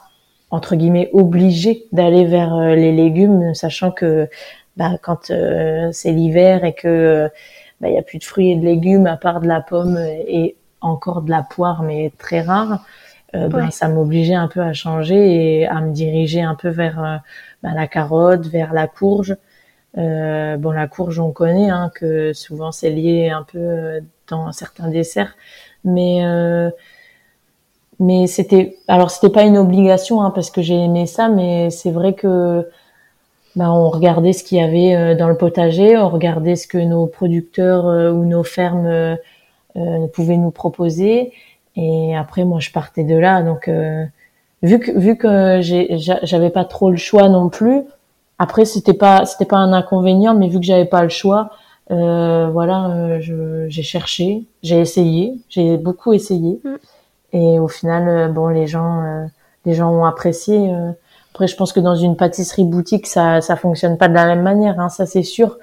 [0.50, 4.30] entre guillemets obligé d'aller vers les légumes, sachant que
[4.78, 7.30] bah, quand euh, c'est l'hiver et que
[7.82, 9.98] bah, il y a plus de fruits et de légumes à part de la pomme
[10.00, 12.86] et encore de la poire, mais très rare,
[13.36, 13.72] euh, ben, Ouais.
[13.72, 17.18] ça m'obligeait un peu à changer et à me diriger un peu vers euh,
[17.64, 19.36] ben, la carotte, vers la courge.
[19.98, 24.52] Euh, bon, la courge, on connaît hein, que souvent c'est lié un peu euh, dans
[24.52, 25.36] certains desserts,
[25.86, 26.70] mais euh,
[28.00, 31.92] mais c'était alors c'était pas une obligation hein, parce que j'ai aimé ça, mais c'est
[31.92, 32.68] vrai que
[33.56, 36.78] ben, on regardait ce qu'il y avait euh, dans le potager, on regardait ce que
[36.80, 39.16] nos producteurs euh, ou nos fermes euh,
[39.76, 41.34] euh, pouvaient nous proposer,
[41.76, 43.44] et après moi je partais de là.
[43.44, 44.06] Donc euh,
[44.64, 47.82] vu que vu que j'avais pas trop le choix non plus,
[48.40, 51.52] après c'était pas c'était pas un inconvénient, mais vu que j'avais pas le choix,
[51.92, 53.20] euh, voilà, euh,
[53.70, 56.76] j'ai cherché, j'ai essayé, j'ai beaucoup essayé, Mm.
[57.34, 59.26] et au final, bon, les gens euh,
[59.66, 60.72] les gens ont apprécié.
[61.34, 61.40] Euh.
[61.44, 64.44] Après, je pense que dans une pâtisserie boutique, ça ça fonctionne pas de la même
[64.44, 65.58] manière, hein, ça c'est sûr.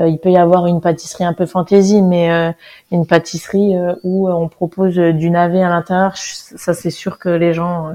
[0.00, 2.52] Euh, il peut y avoir une pâtisserie un peu fantaisie, mais euh,
[2.90, 7.28] une pâtisserie euh, où on propose euh, du navet à l'intérieur, ça c'est sûr que
[7.28, 7.92] les gens euh,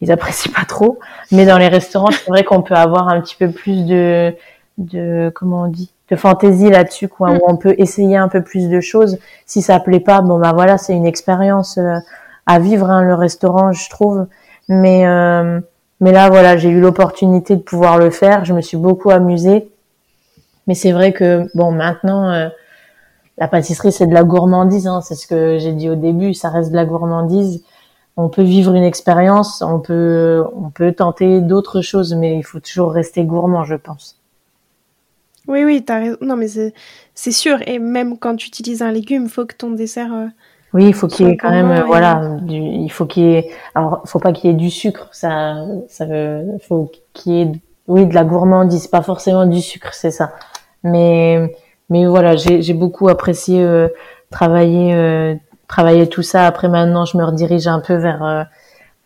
[0.00, 0.98] ils apprécient pas trop.
[1.32, 4.34] Mais dans les restaurants, c'est vrai qu'on peut avoir un petit peu plus de
[4.78, 8.68] de comment on dit de fantaisie là-dessus, quoi, où on peut essayer un peu plus
[8.68, 9.18] de choses.
[9.46, 11.98] Si ça plaît pas, bon bah voilà, c'est une expérience euh,
[12.46, 14.26] à vivre hein, le restaurant, je trouve.
[14.68, 15.60] Mais euh,
[16.00, 18.44] mais là voilà, j'ai eu l'opportunité de pouvoir le faire.
[18.44, 19.70] Je me suis beaucoup amusée.
[20.66, 22.30] Mais c'est vrai que bon maintenant.
[22.32, 22.48] euh,
[23.38, 26.50] la pâtisserie, c'est de la gourmandise, hein, c'est ce que j'ai dit au début, ça
[26.50, 27.62] reste de la gourmandise.
[28.16, 32.58] On peut vivre une expérience, on peut, on peut tenter d'autres choses, mais il faut
[32.58, 34.18] toujours rester gourmand, je pense.
[35.46, 36.16] Oui, oui, t'as raison.
[36.20, 36.74] Non, mais c'est
[37.14, 37.58] c'est sûr.
[37.68, 40.12] Et même quand tu utilises un légume, il faut que ton dessert.
[40.12, 40.26] euh,
[40.74, 43.34] Oui, il faut qu'il y ait quand même, euh, voilà, du, il faut qu'il y
[43.36, 47.40] ait, alors, faut pas qu'il y ait du sucre, ça, ça veut, faut qu'il y
[47.42, 47.52] ait,
[47.86, 50.32] oui, de la gourmandise, pas forcément du sucre, c'est ça.
[50.82, 51.54] Mais,
[51.88, 53.88] mais voilà, j'ai, j'ai beaucoup apprécié euh,
[54.30, 55.34] travailler, euh,
[55.68, 56.46] travailler tout ça.
[56.46, 58.44] Après, maintenant, je me redirige un peu vers, euh,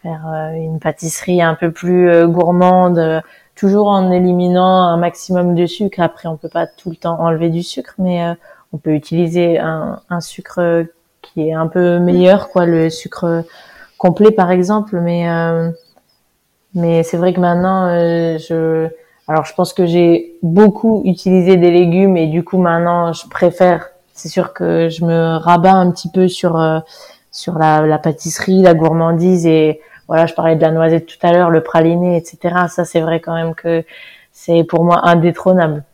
[0.04, 3.20] vers euh, une pâtisserie un peu plus euh, gourmande, euh,
[3.54, 6.00] toujours en éliminant un maximum de sucre.
[6.00, 8.34] Après, on peut pas tout le temps enlever du sucre, mais euh,
[8.72, 10.84] on peut utiliser un, un sucre euh,
[11.32, 13.44] qui est un peu meilleur, quoi, le sucre
[13.98, 15.00] complet par exemple.
[15.00, 15.70] Mais euh,
[16.74, 18.88] mais c'est vrai que maintenant, euh, je
[19.28, 23.88] alors je pense que j'ai beaucoup utilisé des légumes et du coup maintenant je préfère.
[24.14, 26.80] C'est sûr que je me rabats un petit peu sur euh,
[27.30, 31.32] sur la, la pâtisserie, la gourmandise et voilà, je parlais de la noisette tout à
[31.32, 32.66] l'heure, le praliné, etc.
[32.68, 33.84] Ça c'est vrai quand même que
[34.32, 35.84] c'est pour moi indétrônable.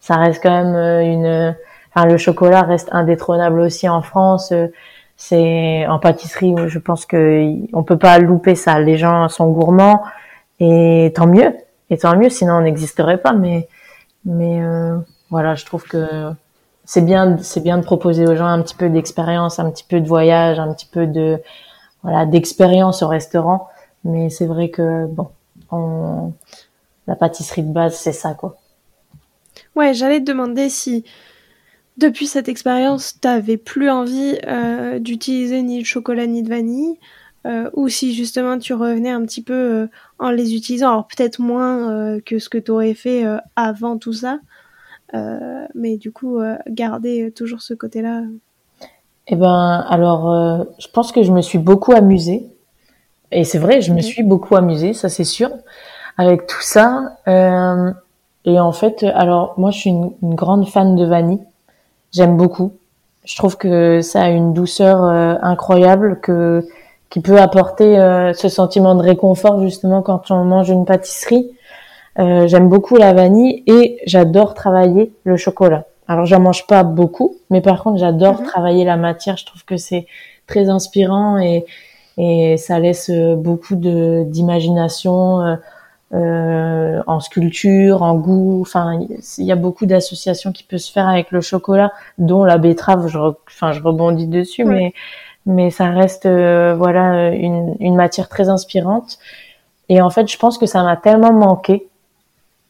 [0.00, 1.56] Ça reste quand même euh, une
[2.06, 4.52] Le chocolat reste indétrônable aussi en France.
[4.52, 4.68] Euh,
[5.20, 8.78] C'est en pâtisserie, je pense que on peut pas louper ça.
[8.78, 10.00] Les gens sont gourmands
[10.60, 11.56] et tant mieux.
[11.90, 13.32] Et tant mieux, sinon on n'existerait pas.
[13.32, 13.66] Mais
[14.62, 14.96] euh,
[15.30, 16.30] voilà, je trouve que
[16.84, 20.00] c'est bien, c'est bien de proposer aux gens un petit peu d'expérience, un petit peu
[20.00, 21.06] de voyage, un petit peu
[22.26, 23.68] d'expérience au restaurant.
[24.04, 25.28] Mais c'est vrai que bon,
[25.72, 26.32] on,
[27.08, 28.54] la pâtisserie de base, c'est ça quoi.
[29.74, 31.04] Ouais, j'allais te demander si
[31.98, 36.96] depuis cette expérience, t'avais plus envie euh, d'utiliser ni de chocolat ni de vanille,
[37.46, 39.86] euh, ou si justement tu revenais un petit peu euh,
[40.18, 43.24] en les utilisant, alors peut-être moins que ce que tu aurais fait
[43.56, 44.38] avant tout ça,
[45.74, 48.22] mais du coup garder toujours ce côté-là.
[49.28, 52.46] Eh ben, alors, je pense que je me suis beaucoup amusée,
[53.30, 55.50] et c'est vrai, je me suis beaucoup amusée, ça c'est sûr,
[56.16, 57.18] avec tout ça.
[57.26, 61.40] et en fait, alors moi, je suis une grande fan de vanille.
[62.12, 62.72] J'aime beaucoup.
[63.24, 66.66] Je trouve que ça a une douceur euh, incroyable que
[67.10, 71.50] qui peut apporter euh, ce sentiment de réconfort justement quand on mange une pâtisserie.
[72.18, 75.84] Euh, j'aime beaucoup la vanille et j'adore travailler le chocolat.
[76.06, 78.46] Alors j'en mange pas beaucoup, mais par contre j'adore mhm.
[78.46, 79.36] travailler la matière.
[79.36, 80.06] Je trouve que c'est
[80.46, 81.66] très inspirant et
[82.20, 85.56] et ça laisse beaucoup de d'imagination
[86.14, 88.60] euh, en sculpture, en goût.
[88.62, 88.98] Enfin,
[89.38, 93.08] il y a beaucoup d'associations qui peuvent se faire avec le chocolat, dont la betterave.
[93.08, 94.94] Je, enfin, je rebondis dessus, mais
[95.46, 99.18] mais ça reste euh, voilà une, une matière très inspirante.
[99.88, 101.88] Et en fait, je pense que ça m'a tellement manqué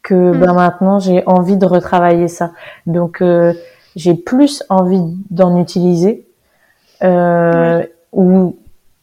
[0.02, 0.38] que mm.
[0.38, 2.52] ben maintenant j'ai envie de retravailler ça.
[2.86, 3.52] Donc euh,
[3.96, 6.26] j'ai plus envie d'en utiliser
[7.02, 8.56] euh, ou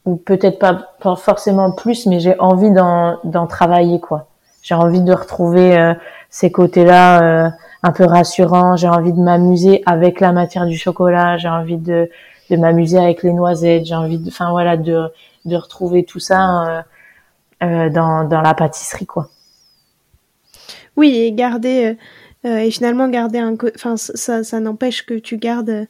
[0.06, 4.28] ou peut-être pas, forcément plus, mais j'ai envie d'en travailler quoi.
[4.62, 5.94] J'ai envie de retrouver euh,
[6.30, 7.50] ces côtés-là euh,
[7.82, 8.76] un peu rassurants.
[8.76, 11.36] J'ai envie de m'amuser avec la matière du chocolat.
[11.36, 12.10] J'ai envie de,
[12.50, 13.84] de m'amuser avec les noisettes.
[13.84, 15.12] J'ai envie de, enfin voilà, de,
[15.44, 16.84] de retrouver tout ça
[17.62, 19.28] euh, dans, dans la pâtisserie quoi.
[20.96, 21.96] Oui, et garder
[22.44, 25.86] et finalement garder un, enfin ça, ça n'empêche que tu gardes,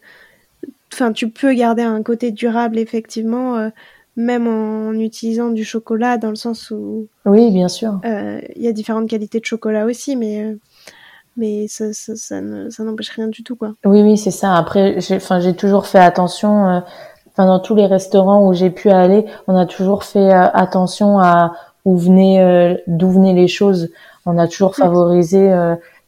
[0.92, 3.70] enfin tu peux garder un côté durable effectivement
[4.16, 7.06] même en utilisant du chocolat, dans le sens où...
[7.26, 8.00] Oui, bien sûr.
[8.04, 10.58] Euh, il y a différentes qualités de chocolat aussi, mais, euh,
[11.36, 13.74] mais ça, ça, ça, n'empêche rien du tout, quoi.
[13.84, 14.54] Oui, oui, c'est ça.
[14.54, 16.66] Après, j'ai, enfin, j'ai toujours fait attention...
[16.66, 16.80] Euh,
[17.28, 21.52] enfin, dans tous les restaurants où j'ai pu aller, on a toujours fait attention à
[21.84, 23.90] où venaient, d'où venaient les choses.
[24.24, 25.54] On a toujours favorisé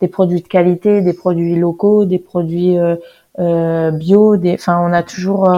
[0.01, 2.79] des produits de qualité, des produits locaux, des produits
[3.37, 4.37] bio.
[4.39, 5.55] Des, enfin, on a toujours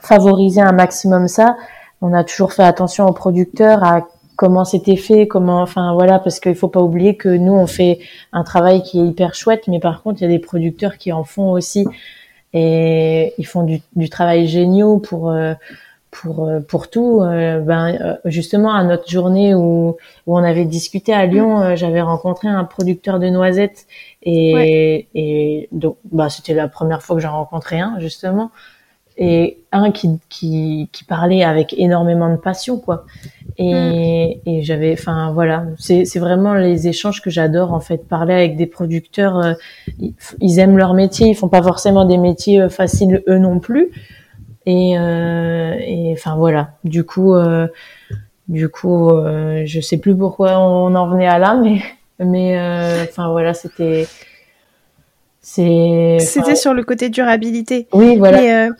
[0.00, 1.56] favoriser un maximum ça.
[2.00, 4.06] On a toujours fait attention aux producteurs, à
[4.36, 7.98] comment c'était fait, comment, enfin voilà, parce qu'il faut pas oublier que nous on fait
[8.32, 11.12] un travail qui est hyper chouette, mais par contre il y a des producteurs qui
[11.12, 11.86] en font aussi
[12.52, 15.54] et ils font du, du travail génial pour euh,
[16.12, 17.20] pour euh, pour tout.
[17.20, 22.46] Euh, ben justement à notre journée où où on avait discuté à Lyon, j'avais rencontré
[22.46, 23.86] un producteur de noisettes
[24.22, 28.52] et et donc bah c'était la première fois que j'en rencontrais un justement
[29.18, 33.04] et un qui, qui, qui parlait avec énormément de passion quoi.
[33.58, 34.48] Et, mm.
[34.48, 35.64] et j'avais enfin voilà.
[35.76, 38.06] C'est c'est vraiment les échanges que j'adore en fait.
[38.06, 39.54] Parler avec des producteurs euh,
[40.40, 41.28] ils, aiment leur métier.
[41.28, 43.90] Ils font pas forcément des métiers euh, faciles eux non plus.
[44.66, 46.74] Et euh, et enfin voilà.
[46.84, 47.66] Du coup euh,
[48.46, 51.80] du coup euh, je sais plus pourquoi on en venait à là mais
[52.20, 52.56] mais
[53.02, 54.06] enfin voilà c'était
[55.40, 57.88] c'était sur le côté durabilité.
[57.92, 58.70] Oui voilà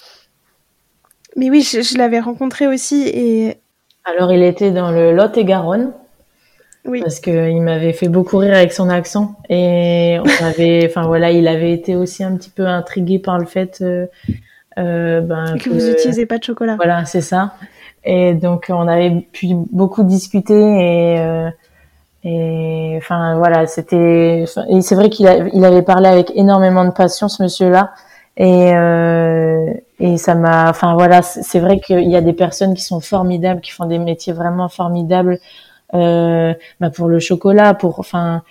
[1.38, 3.57] mais oui, je, l'avais rencontré aussi et.
[4.05, 5.92] Alors, il était dans le Lot-et-Garonne.
[6.85, 7.01] Oui.
[7.03, 11.46] Parce qu'il m'avait fait beaucoup rire avec son accent et on avait, enfin voilà, il
[11.46, 14.07] avait été aussi un petit peu intrigué par le fait euh,
[14.79, 16.77] euh, ben, que, vous n'utilisez pas de chocolat.
[16.77, 17.55] Voilà, c'est ça.
[18.05, 21.51] Et donc on avait pu beaucoup discuter et euh,
[22.24, 27.29] et enfin voilà, c'était et c'est vrai qu'il il avait parlé avec énormément de passion
[27.29, 27.92] ce monsieur-là
[28.38, 32.83] et euh, et ça m'a enfin voilà c'est vrai qu'il y a des personnes qui
[32.83, 35.40] sont formidables qui font des métiers vraiment formidables
[35.94, 38.42] euh, bah pour le chocolat pour enfin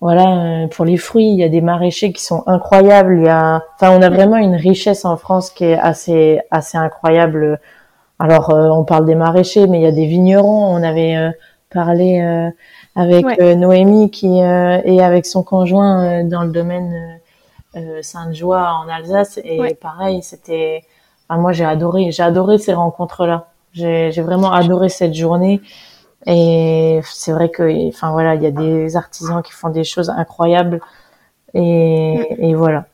[0.00, 3.28] voilà euh, pour les fruits il y a des maraîchers qui sont incroyables il y
[3.28, 7.60] a enfin on a vraiment une richesse en France qui est assez assez incroyable.
[8.18, 11.30] Alors euh, on parle des maraîchers mais il y a des vignerons on avait euh,
[11.70, 12.20] parlé
[12.96, 17.20] avec Noémie qui est avec son conjoint dans le domaine
[17.76, 20.84] euh, Sainte-Joie en Alsace et pareil, c'était.
[21.28, 23.48] Enfin, moi, j'ai adoré, j'ai adoré ces rencontres-là.
[23.72, 25.60] J'ai vraiment adoré cette journée.
[26.26, 30.10] Et c'est vrai que, enfin voilà, il y a des artisans qui font des choses
[30.10, 30.80] incroyables.
[31.54, 32.84] Et, et voilà.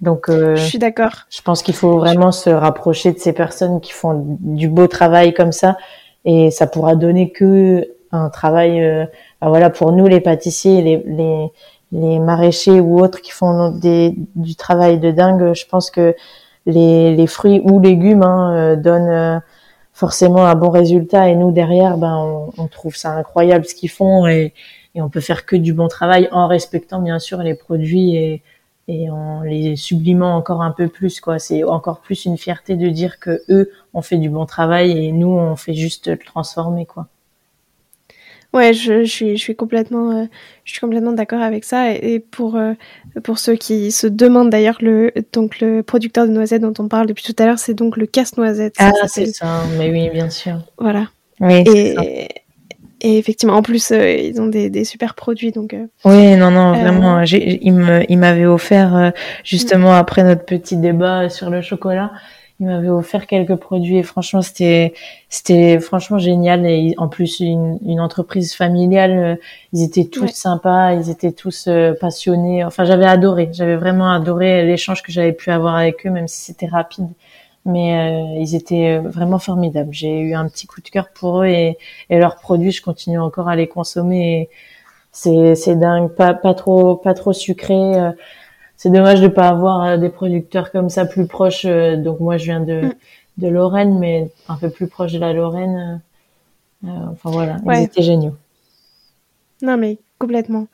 [0.00, 1.12] Donc, euh, je suis d'accord.
[1.28, 5.34] Je pense qu'il faut vraiment se rapprocher de ces personnes qui font du beau travail
[5.34, 5.76] comme ça,
[6.24, 8.82] et ça pourra donner que un travail.
[8.82, 9.04] Euh,
[9.40, 11.52] ben voilà, pour nous les pâtissiers, les, les
[11.92, 16.14] les maraîchers ou autres qui font du travail de dingue, je pense que
[16.66, 19.40] les, fruits ou légumes hein, euh, donnent, euh,
[19.92, 21.28] forcément un bon résultat.
[21.28, 24.54] Et nous derrière, ben on, trouve ça incroyable ce qu'ils font et,
[24.96, 28.42] on peut faire que du bon travail en respectant bien sûr les produits et,
[28.88, 31.38] et en les sublimant encore un peu plus quoi.
[31.38, 35.12] C'est encore plus une fierté de dire que eux ont fait du bon travail et
[35.12, 37.06] nous on fait juste le transformer quoi.
[38.52, 40.24] Ouais, je, je, suis, je suis complètement, euh,
[40.64, 41.92] je suis complètement d'accord avec ça.
[41.92, 42.72] Et, pour euh,
[43.22, 47.06] pour ceux qui se demandent d'ailleurs le donc le producteur de noisettes dont on parle
[47.06, 48.74] depuis tout à l'heure, c'est donc le casse-noisette.
[48.78, 49.62] Ah, c'est ça.
[49.78, 50.58] Mais oui, bien sûr.
[50.78, 51.06] Voilà.
[51.38, 51.62] Oui.
[51.72, 52.28] Et,
[53.02, 55.74] et effectivement, en plus, euh, ils ont des, des, super produits, donc.
[56.04, 57.24] oui, non, non, vraiment.
[57.24, 59.12] J'ai, il me, il m'avait offert
[59.44, 62.10] justement après notre petit débat sur le chocolat
[62.60, 64.92] il m'avait offert quelques produits et franchement c'était
[65.30, 66.66] c'était franchement génial.
[66.66, 69.36] Et en plus une, une entreprise familiale euh,
[69.72, 72.62] ils étaient tous sympas ils étaient tous euh, passionnés.
[72.64, 73.48] Enfin j'avais adoré.
[73.52, 77.08] J'avais vraiment adoré l'échange que j'avais pu avoir avec eux même si c'était rapide.
[77.64, 79.92] Mais euh, ils étaient vraiment formidables.
[79.92, 81.78] J'ai eu un petit coup de cœur pour eux et,
[82.10, 84.50] et leurs produits je continue encore à les consommer.
[85.12, 86.10] C'est c'est dingue.
[86.10, 88.12] Pas pas trop pas trop sucré
[88.80, 91.66] c'est dommage de pas avoir euh, des producteurs comme ça plus proches.
[91.66, 92.94] Euh, donc moi, je viens de, mm.
[93.36, 96.00] de Lorraine, mais un peu plus proche de la Lorraine.
[96.84, 98.34] Euh, enfin voilà, ils étaient géniaux.
[99.60, 100.66] Non mais complètement.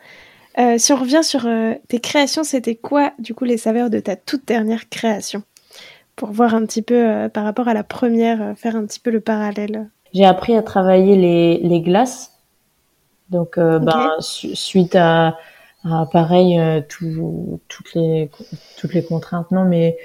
[0.76, 1.48] si on revient sur
[1.88, 5.42] tes créations, c'était quoi du coup les saveurs de ta toute dernière création?
[6.14, 9.20] Pour voir un petit peu par rapport à la première, faire un petit peu le
[9.20, 9.88] parallèle.
[10.14, 12.34] J'ai appris à travailler les, les glaces.
[13.30, 15.36] Donc ben, suite à
[15.88, 18.28] ah, pareil, euh, toutes les
[18.76, 19.96] toutes les contraintes, non, mais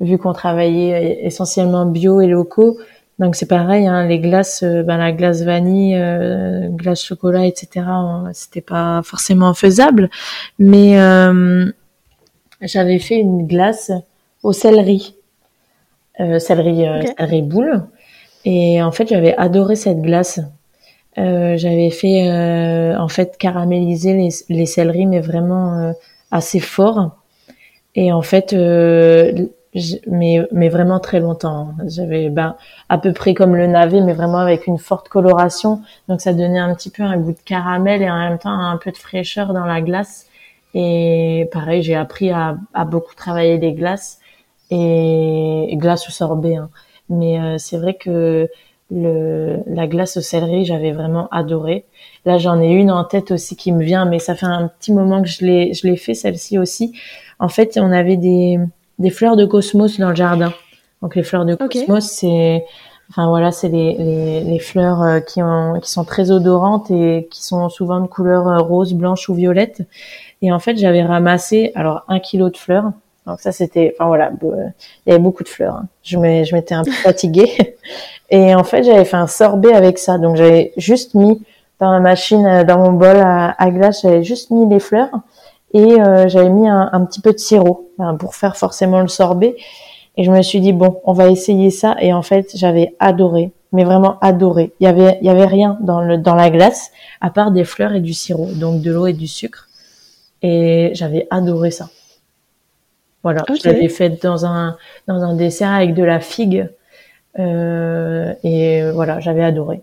[0.00, 2.78] vu qu'on travaillait essentiellement bio et locaux,
[3.20, 7.86] donc c'est pareil, hein, les glaces, euh, ben, la glace vanille, euh, glace chocolat, etc.
[8.32, 10.10] C'était pas forcément faisable,
[10.58, 10.94] mais
[12.60, 13.92] j'avais fait une glace
[14.42, 15.14] au céleri,
[16.18, 17.86] céleri, céleri boule,
[18.44, 20.40] et en fait j'avais adoré cette glace.
[21.18, 25.92] Euh, j'avais fait euh, en fait caraméliser les, les céleris, mais vraiment euh,
[26.30, 27.16] assez fort.
[27.94, 28.54] Et en fait,
[30.06, 31.74] mais, mais vraiment très longtemps.
[31.86, 32.56] J'avais ben,
[32.88, 35.82] à peu près comme le navet, mais vraiment avec une forte coloration.
[36.08, 38.78] Donc ça donnait un petit peu un goût de caramel et en même temps un
[38.78, 40.26] peu de fraîcheur dans la glace.
[40.74, 44.20] Et pareil, j'ai appris à, à, beaucoup travailler les glaces
[44.70, 46.56] et, et glace au sorbet.
[46.56, 46.70] Hein.
[47.10, 48.48] Mais c'est vrai que
[48.90, 51.84] le, la glace au céleri, j'avais vraiment adoré.
[52.24, 54.92] Là, j'en ai une en tête aussi qui me vient, mais ça fait un petit
[54.92, 56.94] moment que je l'ai, je l'ai fait celle-ci aussi.
[57.38, 58.58] En fait, on avait des,
[58.98, 60.52] des fleurs de cosmos dans le jardin.
[61.00, 62.64] Donc les fleurs de cosmos, c'est,
[63.10, 67.28] enfin voilà, c'est les, les, les, fleurs euh, qui, ont, qui sont très odorantes et
[67.30, 69.82] qui sont souvent de couleur euh, rose, blanche ou violette.
[70.42, 72.92] Et en fait, j'avais ramassé alors un kilo de fleurs.
[73.26, 74.72] Donc ça c'était, enfin voilà, il
[75.06, 75.76] y avait beaucoup de fleurs.
[75.76, 75.88] Hein.
[76.02, 77.76] Je m'étais un peu fatiguée
[78.32, 80.18] et en fait j'avais fait un sorbet avec ça.
[80.18, 81.40] Donc j'avais juste mis
[81.78, 85.10] dans ma machine, euh, dans mon bol à, glace, j'avais juste mis les fleurs
[85.74, 89.56] et euh, j'avais mis un, un, petit peu de sirop pour faire forcément le sorbet.
[90.16, 91.94] Et je me suis dit bon, on va essayer ça.
[92.00, 94.72] Et en fait j'avais adoré, mais vraiment adoré.
[94.80, 96.90] Il y avait, il y avait rien dans le dans la glace
[97.20, 99.68] à part des fleurs et du sirop, donc de l'eau et du sucre.
[100.40, 101.90] Et j'avais adoré ça.
[103.22, 106.70] Voilà, je l'avais faite dans un dans un dessert avec de la figue
[107.38, 109.82] et voilà, j'avais adoré.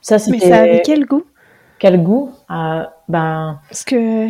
[0.00, 0.38] Ça c'était.
[0.38, 1.24] Mais ça avait quel goût?
[1.78, 2.32] Quel goût?
[2.48, 3.60] Ah, Ben.
[3.68, 4.28] Parce que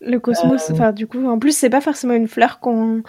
[0.00, 3.02] le cosmos, euh, enfin du coup, en plus c'est pas forcément une fleur qu'on,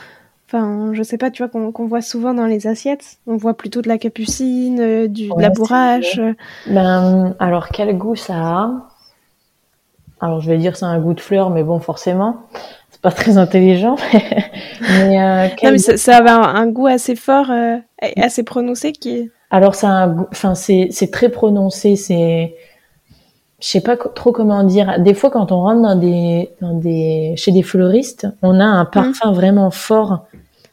[0.48, 3.18] enfin je sais pas, tu vois qu'on voit souvent dans les assiettes.
[3.28, 6.20] On voit plutôt de la capucine, euh, du de la bourrache.
[6.68, 8.72] Ben alors quel goût ça a?
[10.20, 12.38] Alors je vais dire c'est un goût de fleur, mais bon forcément
[13.08, 13.96] pas très intelligent.
[14.82, 17.78] mais, euh, non, mais ça, ça avait un, goût assez fort, euh,
[18.18, 19.30] assez prononcé qui.
[19.50, 22.56] Alors c'est un, enfin c'est c'est très prononcé, c'est
[23.62, 25.00] je sais pas trop comment dire.
[25.00, 28.84] Des fois, quand on rentre dans des, dans des, chez des fleuristes, on a un
[28.84, 28.92] mmh.
[28.92, 30.28] parfum vraiment fort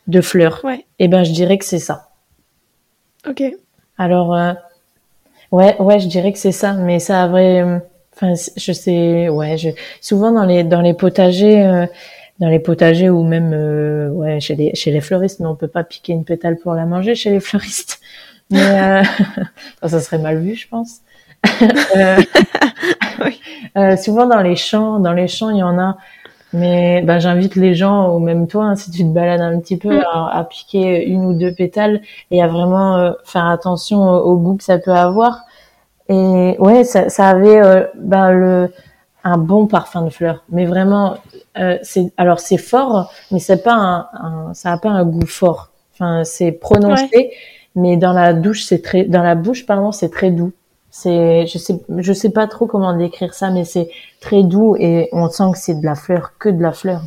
[0.09, 0.61] de fleurs.
[0.65, 0.79] Ouais.
[0.99, 2.09] Et eh ben, je dirais que c'est ça.
[3.29, 3.43] Ok.
[3.97, 4.53] Alors, euh,
[5.53, 6.73] ouais, ouais, je dirais que c'est ça.
[6.75, 7.81] Mais ça a vrai,
[8.15, 9.71] enfin, je sais, ouais, je,
[10.03, 11.87] souvent dans les, dans les potagers,
[12.41, 15.69] dans les potagers ou même euh, ouais chez les chez les fleuristes mais on peut
[15.69, 18.01] pas piquer une pétale pour la manger chez les fleuristes
[18.51, 19.03] mais euh,
[19.89, 21.01] ça serait mal vu je pense
[21.97, 22.17] euh,
[23.25, 23.41] oui.
[23.77, 25.97] euh, souvent dans les champs dans les champs il y en a
[26.53, 29.77] mais ben j'invite les gens ou même toi hein, si tu te balades un petit
[29.77, 30.05] peu mm.
[30.13, 34.65] à, à, piquer une ou deux pétales et à vraiment faire attention au, goût que
[34.65, 35.41] ça peut avoir
[36.09, 38.71] et ouais ça, ça avait ben le
[39.25, 41.17] un bon parfum de fleurs mais vraiment
[41.59, 45.71] euh, c'est alors c'est fort, mais c'est pas un, ça a pas un goût fort.
[45.95, 47.33] Enfin, c'est prononcé
[47.75, 50.53] mais dans la douche, c'est très, dans la bouche, pardon, c'est très doux.
[50.91, 55.09] C'est, je sais, je sais pas trop comment décrire ça, mais c'est très doux et
[55.13, 57.03] on sent que c'est de la fleur, que de la fleur.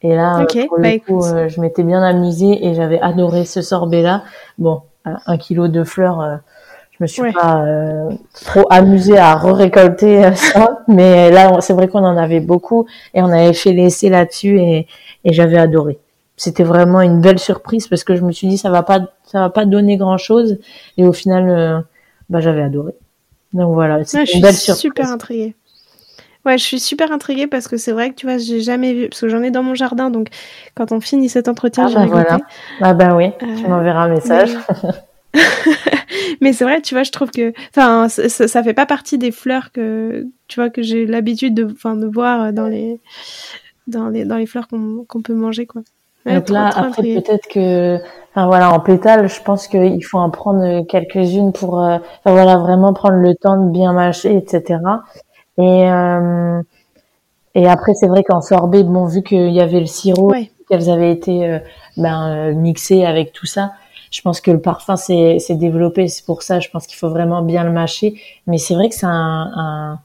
[0.00, 3.60] Et là, pour le bah, coup, euh, je m'étais bien amusée et j'avais adoré ce
[3.60, 4.22] sorbet-là.
[4.56, 6.36] Bon, un kilo de fleurs, euh,
[6.98, 8.10] je me suis pas euh,
[8.44, 13.30] trop amusée à re-récolter ça, mais là, c'est vrai qu'on en avait beaucoup et on
[13.30, 14.86] avait fait l'essai là-dessus et,
[15.24, 15.98] et j'avais adoré.
[16.36, 19.40] C'était vraiment une belle surprise parce que je me suis dit ça va pas, ça
[19.40, 20.58] va pas donner grand-chose
[20.98, 21.84] et au final
[22.28, 22.92] bah, j'avais adoré.
[23.52, 24.80] Donc voilà, c'est une belle surprise.
[24.80, 25.54] super intriguée.
[26.46, 29.08] Ouais, je suis super intriguée parce que c'est vrai que tu vois, j'ai jamais vu,
[29.08, 30.28] parce que j'en ai dans mon jardin, donc
[30.76, 32.38] quand on finit cet entretien, ah bah voilà.
[32.80, 34.50] Ah bah oui, tu euh, m'enverras un message.
[34.84, 34.90] Mais,
[36.52, 39.72] c'est vrai, tu vois, je trouve que, enfin, ça, ça, fait pas partie des fleurs
[39.72, 43.00] que, tu vois, que j'ai l'habitude de, de voir dans les,
[43.86, 45.82] dans les, dans les fleurs qu'on peut manger, quoi.
[46.26, 47.98] Donc là, après, peut-être que,
[48.34, 52.56] enfin voilà, en pétale, je pense qu'il faut en prendre quelques-unes pour, euh, enfin voilà,
[52.56, 54.80] vraiment prendre le temps de bien mâcher, etc.
[55.58, 56.60] Et euh,
[57.54, 60.32] et après, c'est vrai qu'en sorbet, bon, vu qu'il y avait le sirop,
[60.68, 61.58] qu'elles avaient été euh,
[61.96, 63.72] ben, mixées avec tout ça,
[64.10, 66.08] je pense que le parfum s'est développé.
[66.08, 68.20] C'est pour ça, je pense qu'il faut vraiment bien le mâcher.
[68.46, 70.00] Mais c'est vrai que c'est un, un,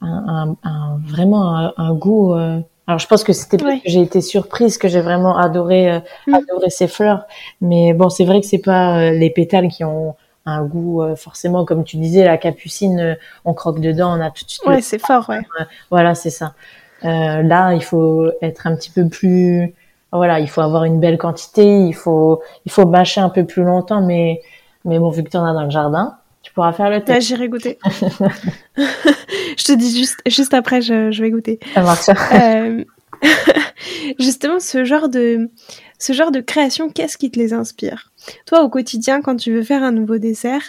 [0.00, 2.34] un, un, vraiment un, goût.
[2.34, 5.90] Euh, alors je pense que c'était parce que j'ai été surprise, que j'ai vraiment adoré
[5.90, 6.34] euh, mm.
[6.34, 7.26] adoré ces fleurs.
[7.60, 11.16] Mais bon, c'est vrai que c'est pas euh, les pétales qui ont un goût euh,
[11.16, 14.66] forcément, comme tu disais, la capucine, on croque dedans, on a tout de suite.
[14.66, 15.40] Ouais, c'est fort, ouais.
[15.90, 16.54] voilà, c'est ça.
[17.02, 19.74] là, il faut être un petit peu plus.
[20.14, 23.64] Voilà, il faut avoir une belle quantité, il faut il faut mâcher un peu plus
[23.64, 24.40] longtemps, mais
[24.84, 27.26] mais bon, vu que tu en as dans le jardin, tu pourras faire le test.
[27.26, 27.78] j'irai goûter.
[28.76, 31.58] je te dis juste, juste après, je, je vais goûter.
[31.74, 32.08] Ça marche.
[32.32, 32.84] Euh,
[34.18, 35.50] justement, ce genre de,
[35.98, 38.12] ce genre de création, qu'est-ce qui te les inspire?
[38.46, 40.62] Toi, au quotidien, quand tu veux faire un nouveau dessert,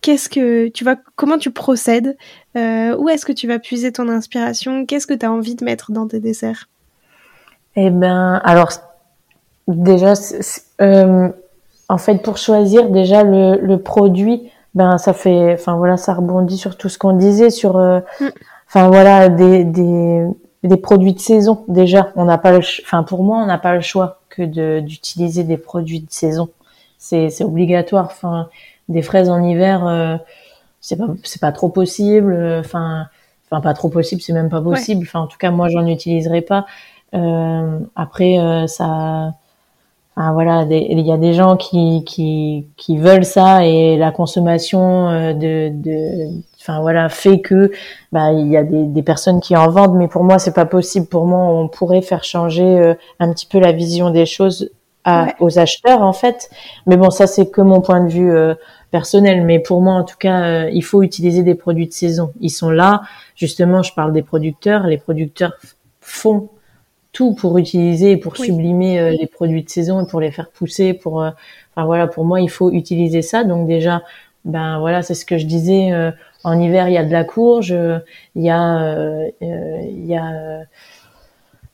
[0.00, 2.16] qu'est-ce que tu vas, comment tu procèdes?
[2.56, 4.86] Euh, Où est-ce que tu vas puiser ton inspiration?
[4.86, 6.68] Qu'est-ce que tu as envie de mettre dans tes desserts?
[7.76, 8.70] Eh ben, alors
[9.68, 10.14] déjà,
[10.80, 11.28] euh,
[11.88, 16.58] en fait, pour choisir déjà le, le produit, ben ça fait, enfin voilà, ça rebondit
[16.58, 18.26] sur tout ce qu'on disait sur, euh, mm.
[18.68, 20.26] enfin voilà, des, des,
[20.62, 21.64] des produits de saison.
[21.68, 24.80] Déjà, on n'a pas le, enfin pour moi, on n'a pas le choix que de
[24.80, 26.48] d'utiliser des produits de saison.
[26.98, 28.06] C'est c'est obligatoire.
[28.06, 28.48] Enfin,
[28.88, 30.16] des fraises en hiver, euh,
[30.80, 32.36] c'est pas c'est pas trop possible.
[32.60, 33.06] Enfin,
[33.50, 35.04] enfin pas trop possible, c'est même pas possible.
[35.06, 36.66] Enfin, en tout cas, moi, j'en utiliserai pas.
[37.14, 39.34] Euh, après, euh, ça
[40.32, 45.32] voilà, il y a des gens qui, qui, qui veulent ça et la consommation euh,
[45.32, 46.28] de, de
[46.60, 47.70] enfin voilà fait que
[48.12, 50.66] bah il y a des, des personnes qui en vendent mais pour moi c'est pas
[50.66, 51.06] possible.
[51.06, 54.70] Pour moi on pourrait faire changer euh, un petit peu la vision des choses
[55.04, 56.50] à, aux acheteurs en fait.
[56.86, 58.54] Mais bon ça c'est que mon point de vue euh,
[58.90, 59.42] personnel.
[59.44, 62.32] Mais pour moi en tout cas il faut utiliser des produits de saison.
[62.40, 63.02] Ils sont là.
[63.36, 64.86] Justement je parle des producteurs.
[64.86, 65.54] Les producteurs
[66.02, 66.50] font
[67.12, 70.94] tout pour utiliser, pour sublimer euh, les produits de saison et pour les faire pousser.
[70.94, 71.30] Pour, euh,
[71.74, 73.44] enfin voilà, pour moi, il faut utiliser ça.
[73.44, 74.02] Donc déjà,
[74.44, 75.92] ben voilà, c'est ce que je disais.
[75.92, 76.10] Euh,
[76.44, 77.70] en hiver, il y a de la courge,
[78.34, 80.62] il y a, il y a,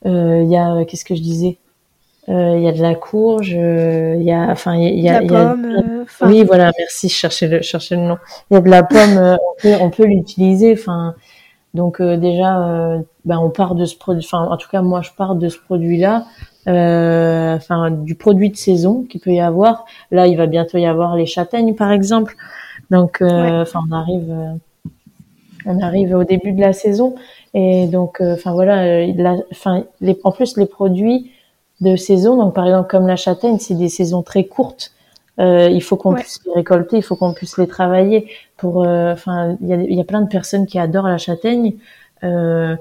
[0.05, 1.57] il y a, qu'est-ce que je disais
[2.27, 5.37] Il y a de la courge, il y a, enfin, il y a, il y
[5.37, 8.19] a, pomme, oui, voilà, merci, je cherchais le, le nom.
[8.51, 10.73] Il y a de la pomme, on peut, on peut l'utiliser.
[10.73, 11.15] Enfin,
[11.77, 14.25] donc euh, déjà, euh, ben on part de ce produit.
[14.25, 16.25] Enfin, en tout cas, moi, je pars de ce produit-là.
[16.67, 19.85] Euh, enfin, du produit de saison qu'il peut y avoir.
[20.11, 22.35] Là, il va bientôt y avoir les châtaignes, par exemple.
[22.91, 24.35] Donc, enfin, on arrive,
[25.67, 27.15] on arrive au début de la saison.
[27.55, 29.07] Et donc, enfin voilà,
[29.53, 31.31] enfin, les, en plus les produits
[31.81, 34.93] de saison, donc par exemple comme la châtaigne, c'est des saisons très courtes.
[35.39, 38.31] Euh, il faut qu'on puisse les récolter, il faut qu'on puisse les travailler.
[38.57, 41.75] Pour, euh, enfin, il y a, y a, plein de personnes qui adorent la châtaigne.
[42.25, 42.77] Euh,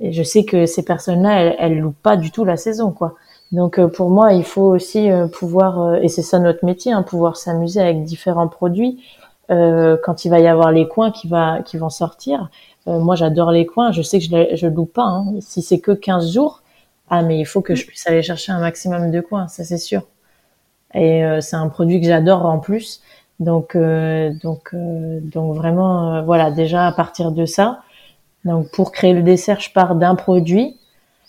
[0.00, 3.14] et je sais que ces personnes-là, elles, elles louent pas du tout la saison, quoi.
[3.50, 7.36] Donc euh, pour moi, il faut aussi pouvoir, et c'est ça notre métier, hein, pouvoir
[7.36, 9.02] s'amuser avec différents produits.
[9.48, 12.50] quand il va y avoir les coins qui va, qui vont sortir,
[12.86, 13.92] moi j'adore les coins.
[13.92, 15.04] Je sais que je, je loue pas.
[15.04, 15.26] Hein.
[15.40, 16.62] Si c'est que 15 jours,
[17.10, 19.78] ah mais il faut que je puisse aller chercher un maximum de coins, ça c'est
[19.78, 20.02] sûr.
[20.94, 23.02] Et euh, c'est un produit que j'adore en plus.
[23.40, 27.82] Donc, euh, donc, euh, donc vraiment, voilà, déjà à partir de ça.
[28.44, 30.76] Donc, pour créer le dessert, je pars d'un produit.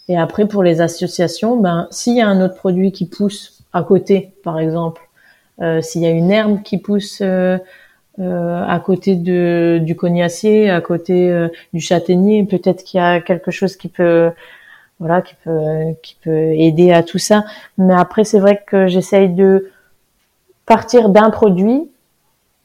[0.07, 3.84] Et après, pour les associations, ben, s'il y a un autre produit qui pousse à
[3.84, 5.01] côté, par exemple,
[5.62, 7.60] euh, s'il y a une herbe qui pousse euh,
[8.18, 13.76] à côté de, du cognacier, à côté du châtaignier, peut-être qu'il y a quelque chose
[13.76, 14.32] qui peut
[14.99, 17.43] voilà qui peut qui peut aider à tout ça
[17.77, 19.69] mais après c'est vrai que j'essaye de
[20.69, 21.89] partir d'un produit.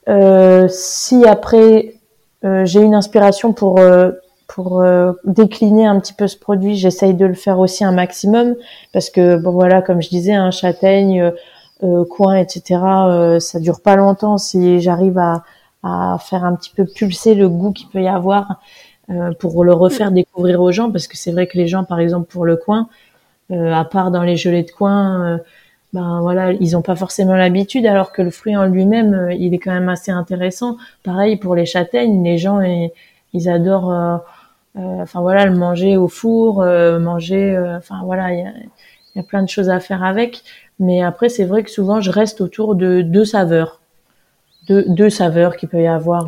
[0.09, 1.95] Euh, si après
[2.45, 4.13] euh, j'ai une inspiration pour euh,
[4.47, 8.57] pour euh, décliner un petit peu ce produit, j'essaye de le faire aussi un maximum
[8.93, 11.33] parce que bon voilà, comme je disais, un châtaigne,
[12.11, 12.81] coin, etc.
[13.41, 15.43] ça dure pas longtemps si j'arrive à
[15.87, 18.61] à faire un petit peu pulser le goût qu'il peut y avoir
[19.39, 22.31] pour le refaire découvrir aux gens parce que c'est vrai que les gens, par exemple
[22.31, 22.89] pour le coin,
[23.51, 25.41] à part dans les gelées de coin
[25.95, 29.55] ben voilà, ils n'ont pas forcément l'habitude, alors que le fruit en lui-même, euh, il
[29.55, 30.77] est quand même assez intéressant.
[31.05, 32.61] Pareil pour les châtaignes, les gens
[33.33, 34.17] ils, adorent, euh,
[34.77, 38.53] euh, enfin voilà, le manger au four, manger, enfin voilà, il
[39.15, 40.43] y a, plein de choses à faire avec.
[40.81, 43.81] Mais après, c'est vrai que souvent, je reste autour de deux saveurs,
[44.67, 46.27] deux, deux saveurs qu'il peut y avoir.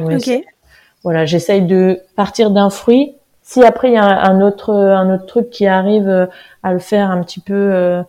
[1.06, 3.14] Voilà, j'essaye de partir d'un fruit.
[3.42, 6.28] Si après il y a un autre un autre truc qui arrive
[6.64, 8.02] à le faire un petit peu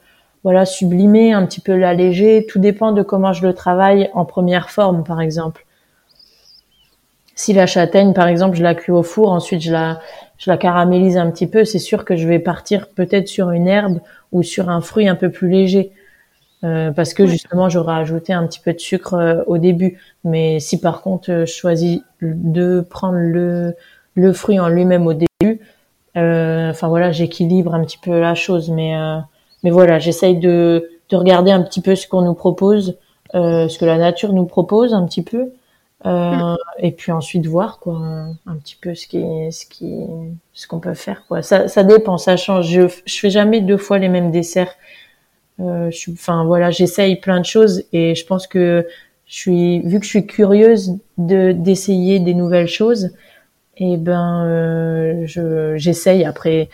[0.48, 2.46] voilà, sublimer, un petit peu l'alléger.
[2.50, 5.66] Tout dépend de comment je le travaille en première forme, par exemple.
[7.36, 10.00] Si la châtaigne, par exemple, je la cuis au four, ensuite je la,
[10.38, 13.68] je la caramélise un petit peu, c'est sûr que je vais partir peut-être sur une
[13.68, 14.00] herbe
[14.32, 15.92] ou sur un fruit un peu plus léger.
[16.64, 20.00] Euh, parce que justement j'aurais ajouté un petit peu de sucre euh, au début.
[20.24, 23.76] Mais si par contre euh, je choisis de prendre le,
[24.16, 25.62] le fruit en lui-même au début,
[26.16, 28.72] enfin voilà, j'équilibre un petit peu la chose.
[28.72, 28.96] Mais
[29.64, 32.98] mais voilà, j'essaye de, de regarder un petit peu ce qu'on nous propose,
[33.36, 35.52] euh, ce que la nature nous propose un petit peu,
[36.06, 36.58] euh, mm.
[36.80, 37.96] et puis ensuite voir quoi,
[38.46, 40.06] un, petit peu ce qui, ce qui,
[40.54, 41.42] ce qu'on peut faire quoi.
[41.42, 42.68] Ça, ça dépend, ça change.
[42.68, 44.74] Je, je fais jamais deux fois les mêmes desserts.
[45.60, 48.88] Euh, je enfin voilà, j'essaye plein de choses et je pense que
[49.26, 53.12] je suis, vu que je suis curieuse de d'essayer des nouvelles choses,
[53.78, 56.70] et eh ben euh, je j'essaye après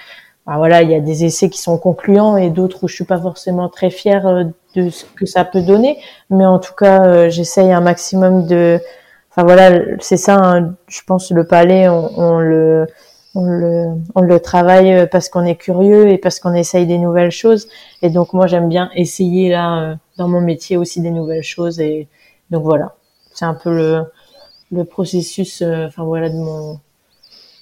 [0.45, 3.05] bah, voilà, il y a des essais qui sont concluants et d'autres où je suis
[3.05, 4.43] pas forcément très fière euh,
[4.75, 8.79] de ce que ça peut donner, mais en tout cas, j'essaye un maximum de.
[9.31, 10.35] Enfin voilà, c'est ça.
[10.35, 12.87] Hein, je pense le palais, on, on, le,
[13.35, 16.97] on le, on le travaille euh, parce qu'on est curieux et parce qu'on essaye des
[16.97, 17.67] nouvelles choses.
[18.01, 21.79] Et donc moi, j'aime bien essayer là dans mon métier aussi des nouvelles choses.
[21.79, 22.07] Et
[22.51, 22.95] donc voilà,
[23.33, 24.03] c'est un peu le,
[24.71, 25.61] le processus.
[25.61, 26.79] Enfin voilà de mon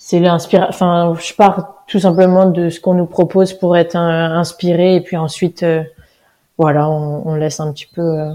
[0.03, 0.67] c'est l'inspiration.
[0.67, 5.15] Enfin, je pars tout simplement de ce qu'on nous propose pour être inspiré, et puis
[5.15, 5.83] ensuite, euh,
[6.57, 8.33] voilà, on, laisse un petit peu euh,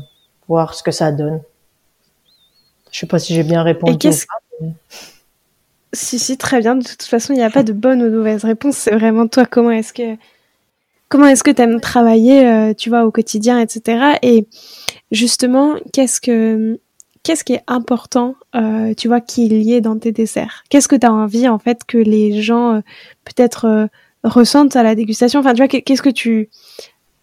[0.48, 1.42] voir ce que ça donne.
[2.92, 4.08] Je sais pas si j'ai bien répondu.
[5.96, 6.76] Si, très bien.
[6.76, 8.76] De toute façon, il n'y a pas de bonne ou de mauvaise réponse.
[8.76, 10.16] C'est vraiment toi, comment est-ce que
[11.08, 14.18] comment est-ce que tu aimes travailler, euh, tu vois, au quotidien, etc.
[14.22, 14.46] Et
[15.12, 16.78] justement, qu'est-ce que
[17.22, 20.64] qu'est-ce qui est important, euh, tu vois, qu'il y ait dans tes desserts?
[20.68, 22.80] Qu'est-ce que tu as envie, en fait, que les gens euh,
[23.24, 23.88] peut-être
[24.22, 25.40] ressentent à la dégustation?
[25.40, 26.50] Enfin, tu vois, qu'est-ce que tu...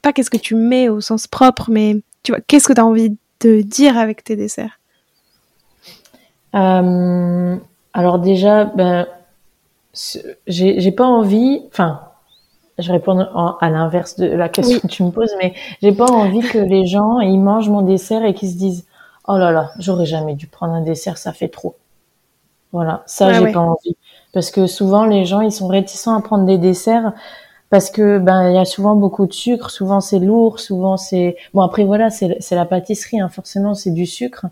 [0.02, 2.86] Pas qu'est-ce que tu mets au sens propre, mais tu vois, qu'est-ce que tu as
[2.86, 4.80] envie de dire avec tes desserts?
[7.94, 9.08] Alors déjà, ben,
[10.48, 11.62] j'ai pas envie...
[11.68, 12.02] Enfin,
[12.80, 16.42] je réponds à l'inverse de la question que tu me poses, mais j'ai pas envie
[16.42, 18.86] que les gens ils mangent mon dessert et qu'ils se disent
[19.28, 21.76] oh là là, j'aurais jamais dû prendre un dessert, ça fait trop.
[22.72, 23.96] Voilà, ça j'ai pas envie
[24.34, 27.14] parce que souvent les gens ils sont réticents à prendre des desserts
[27.70, 31.38] parce que ben il y a souvent beaucoup de sucre, souvent c'est lourd, souvent c'est
[31.54, 34.48] bon après voilà c'est c'est la pâtisserie hein, forcément c'est du sucre,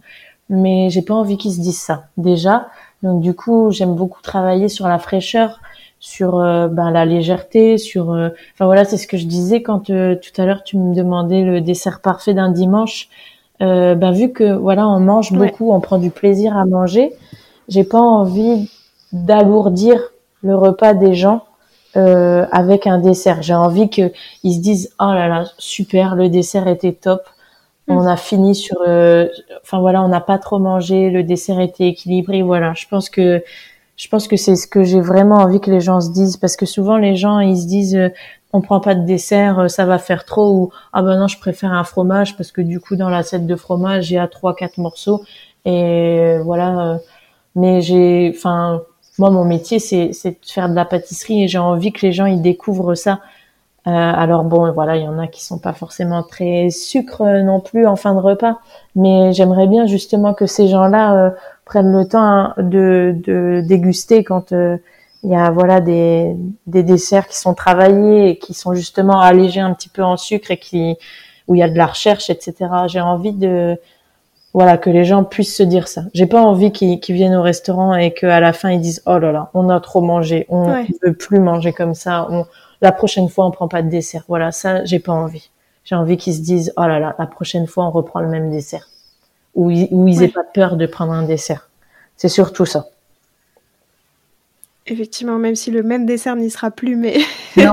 [0.50, 2.68] mais j'ai pas envie qu'ils se disent ça déjà.
[3.04, 5.60] Donc du coup j'aime beaucoup travailler sur la fraîcheur,
[6.00, 9.90] sur euh, ben, la légèreté, sur euh, enfin voilà c'est ce que je disais quand
[9.90, 13.10] euh, tout à l'heure tu me demandais le dessert parfait d'un dimanche
[13.62, 17.14] euh, ben, vu que voilà, on mange beaucoup, on prend du plaisir à manger,
[17.70, 18.70] j'ai pas envie
[19.12, 20.00] d'alourdir
[20.42, 21.44] le repas des gens
[21.96, 23.44] euh, avec un dessert.
[23.44, 24.12] J'ai envie que
[24.44, 27.22] ils se disent oh là là super, le dessert était top.
[27.88, 27.94] Mm.
[27.94, 29.28] On a fini sur, euh,
[29.64, 32.42] enfin voilà, on n'a pas trop mangé, le dessert était équilibré.
[32.44, 33.44] Voilà, je pense que
[33.98, 36.56] je pense que c'est ce que j'ai vraiment envie que les gens se disent parce
[36.56, 38.10] que souvent les gens ils se disent euh,
[38.54, 41.40] on prend pas de dessert, euh, ça va faire trop ou ah ben non je
[41.40, 44.56] préfère un fromage parce que du coup dans l'assiette de fromage il y a trois
[44.56, 45.24] quatre morceaux
[45.66, 46.94] et euh, voilà.
[46.94, 46.98] Euh,
[47.56, 48.82] mais j'ai, enfin
[49.20, 52.12] moi mon métier c'est c'est de faire de la pâtisserie et j'ai envie que les
[52.14, 53.22] gens ils découvrent ça.
[53.86, 57.88] Alors bon voilà il y en a qui sont pas forcément très sucre non plus
[57.88, 58.60] en fin de repas,
[58.96, 61.34] mais j'aimerais bien justement que ces gens-là
[61.66, 66.36] prennent le temps de, de déguster quand il y a voilà des,
[66.68, 70.52] des desserts qui sont travaillés et qui sont justement allégés un petit peu en sucre
[70.52, 70.98] et qui
[71.48, 72.70] où il y a de la recherche, etc.
[72.88, 73.78] J'ai envie de
[74.54, 76.04] voilà que les gens puissent se dire ça.
[76.14, 79.32] J'ai pas envie qu'ils viennent au restaurant et qu'à la fin ils disent oh là
[79.32, 82.46] là on a trop mangé, on ne veut plus manger comme ça, on,
[82.82, 84.24] la prochaine fois on prend pas de dessert.
[84.28, 85.50] Voilà ça j'ai pas envie.
[85.84, 88.50] J'ai envie qu'ils se disent oh là là la prochaine fois on reprend le même
[88.52, 88.88] dessert.
[89.56, 91.70] ils, où ils aient pas peur de prendre un dessert.
[92.16, 92.88] C'est surtout ça.
[94.88, 97.18] Effectivement, même si le même dessert n'y sera plus, mais
[97.56, 97.66] mais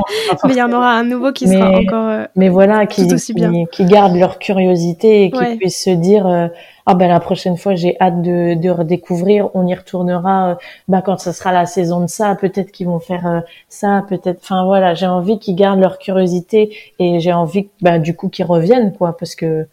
[0.50, 3.32] il y en aura un nouveau qui sera encore euh, mais voilà qui, tout aussi
[3.32, 3.50] bien.
[3.72, 6.48] qui, gardent leur curiosité et qui puissent se dire euh,
[6.84, 10.54] ah ben la prochaine fois j'ai hâte de, de redécouvrir on y retournera euh,
[10.88, 14.66] ben quand ce sera la saison de ça peut-être qu'ils vont faire ça peut-être enfin
[14.66, 18.92] voilà j'ai envie qu'ils gardent leur curiosité et j'ai envie ben, du coup qu'ils reviennent
[18.92, 19.66] quoi parce que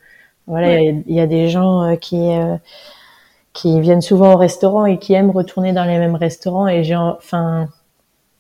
[0.48, 2.30] voilà il y, a des gens qui
[3.56, 6.68] qui viennent souvent au restaurant et qui aiment retourner dans les mêmes restaurants.
[6.68, 7.70] Et j'ai, enfin,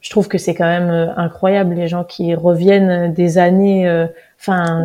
[0.01, 4.07] je trouve que c'est quand même euh, incroyable les gens qui reviennent des années, euh,
[4.39, 4.83] enfin,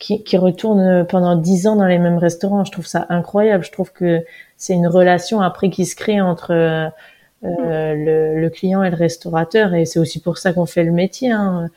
[0.00, 2.64] qui, qui retournent pendant dix ans dans les mêmes restaurants.
[2.64, 3.64] Je trouve ça incroyable.
[3.64, 4.24] Je trouve que
[4.56, 6.88] c'est une relation après qui se crée entre euh,
[7.42, 9.74] le, le, client et le restaurateur.
[9.74, 11.30] Et c'est aussi pour ça qu'on fait le métier.
[11.30, 11.68] Hein.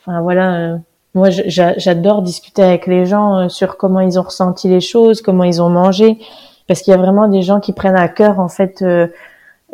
[0.00, 0.78] Enfin voilà.
[1.14, 5.60] Moi, j'adore discuter avec les gens sur comment ils ont ressenti les choses, comment ils
[5.60, 6.18] ont mangé
[6.66, 9.08] parce qu'il y a vraiment des gens qui prennent à cœur en fait euh,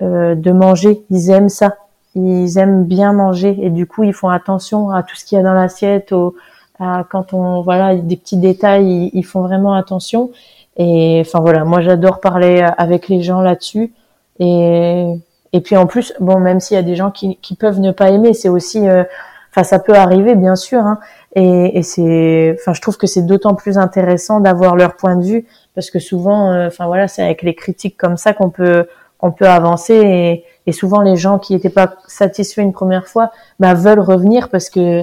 [0.03, 1.05] euh, de manger.
[1.11, 1.77] Ils aiment ça,
[2.15, 3.57] ils aiment bien manger.
[3.61, 6.35] Et du coup ils font attention à tout ce qu'il y a dans l'assiette, au,
[6.81, 10.31] à quand on voilà des petits détails, ils, font vraiment attention.
[10.77, 13.93] Et enfin voilà, moi j'adore parler avec les gens là-dessus.
[14.39, 15.15] Et
[15.53, 18.11] et puis en plus bon même s'il y a des gens qui, peuvent ne pas
[18.11, 19.05] aimer, c'est aussi euh,
[19.51, 20.99] enfin ça peut arriver bien sûr hein,
[21.35, 25.25] et, et c'est enfin je trouve que c'est d'autant plus intéressant d'avoir leur point de
[25.25, 25.47] vue
[25.79, 29.31] parce que souvent, euh, enfin voilà, c'est avec les critiques comme ça qu'on peut qu'on
[29.31, 33.75] peut avancer et, et, souvent les gens qui n'étaient pas satisfaits une première fois, bah,
[33.75, 35.03] veulent revenir parce que,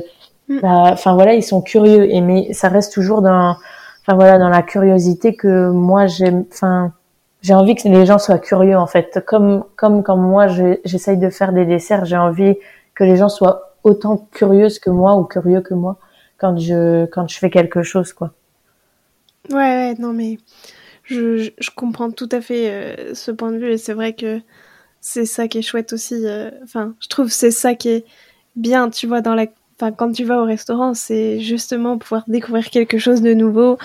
[0.50, 0.60] mm.
[0.62, 3.56] bah, enfin voilà, ils sont curieux et mais ça reste toujours dans,
[4.02, 6.92] enfin voilà, dans la curiosité que moi j'aime, enfin
[7.42, 10.48] j'ai envie que les gens soient curieux en fait, comme comme quand moi
[10.84, 12.58] j'essaye de faire des desserts, j'ai envie
[12.96, 15.96] que les gens soient autant curieuses que moi ou curieux que moi
[16.38, 18.32] quand je quand je fais quelque chose quoi.
[19.50, 20.38] Ouais, ouais, non, mais
[21.06, 24.42] je, comprends tout à fait euh, ce point de vue et c'est vrai que
[25.02, 26.16] c'est ça qui est chouette aussi.
[26.26, 28.06] Euh, enfin, je trouve c'est ça qui est
[28.56, 29.46] bien, tu vois, dans la.
[29.78, 33.78] Enfin, quand tu vas au restaurant, c'est justement pouvoir découvrir quelque chose de nouveau,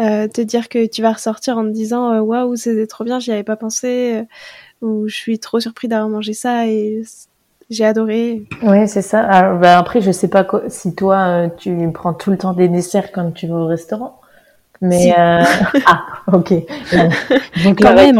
[0.00, 3.30] euh, te dire que tu vas ressortir en te disant waouh, c'était trop bien, j'y
[3.30, 4.24] avais pas pensé,
[4.80, 7.02] ou je suis trop surpris d'avoir mangé ça et
[7.68, 8.46] j'ai adoré.
[8.62, 9.52] Oui, c'est ça.
[9.56, 13.30] Bah, après, je sais pas si toi, tu prends tout le temps des desserts quand
[13.32, 14.22] tu vas au restaurant.
[14.80, 15.42] Mais euh...
[15.86, 16.52] ah, ok.
[17.64, 18.18] Donc quand même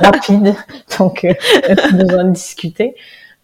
[0.00, 0.54] rapide,
[0.98, 1.32] donc euh,
[1.92, 2.94] besoin de discuter.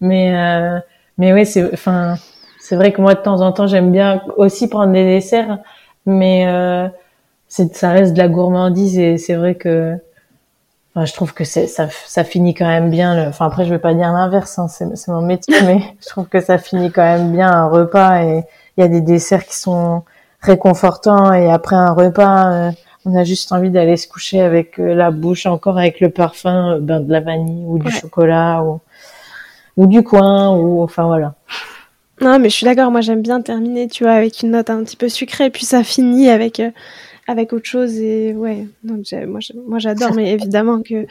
[0.01, 0.79] Mais euh,
[1.17, 2.15] mais ouais, c'est enfin
[2.59, 5.59] c'est vrai que moi de temps en temps j'aime bien aussi prendre des desserts,
[6.05, 6.87] mais euh,
[7.47, 9.95] c'est ça reste de la gourmandise et c'est vrai que
[10.95, 13.15] enfin, je trouve que c'est ça ça finit quand même bien.
[13.15, 13.29] Le...
[13.29, 16.27] Enfin après je vais pas dire l'inverse, hein, c'est c'est mon métier, mais je trouve
[16.27, 18.43] que ça finit quand même bien un repas et
[18.77, 20.03] il y a des desserts qui sont
[20.43, 22.71] réconfortant et après un repas euh,
[23.05, 26.75] on a juste envie d'aller se coucher avec euh, la bouche encore avec le parfum
[26.75, 28.79] euh, ben, de la vanille ou du chocolat ou
[29.75, 31.33] ou du coin ou enfin voilà.
[32.21, 34.83] Non mais je suis d'accord, moi j'aime bien terminer tu vois avec une note un
[34.83, 36.61] petit peu sucrée puis ça finit avec
[37.27, 38.67] avec autre chose et ouais.
[38.83, 41.07] Donc moi moi j'adore mais évidemment que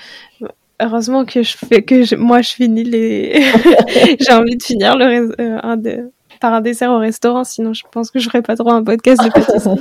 [0.80, 3.42] heureusement que je fais que moi je finis les
[4.20, 6.10] j'ai envie de finir le un de
[6.43, 9.22] par un dessert au restaurant, sinon je pense que je ferais pas trop un podcast
[9.24, 9.80] de pâtisserie.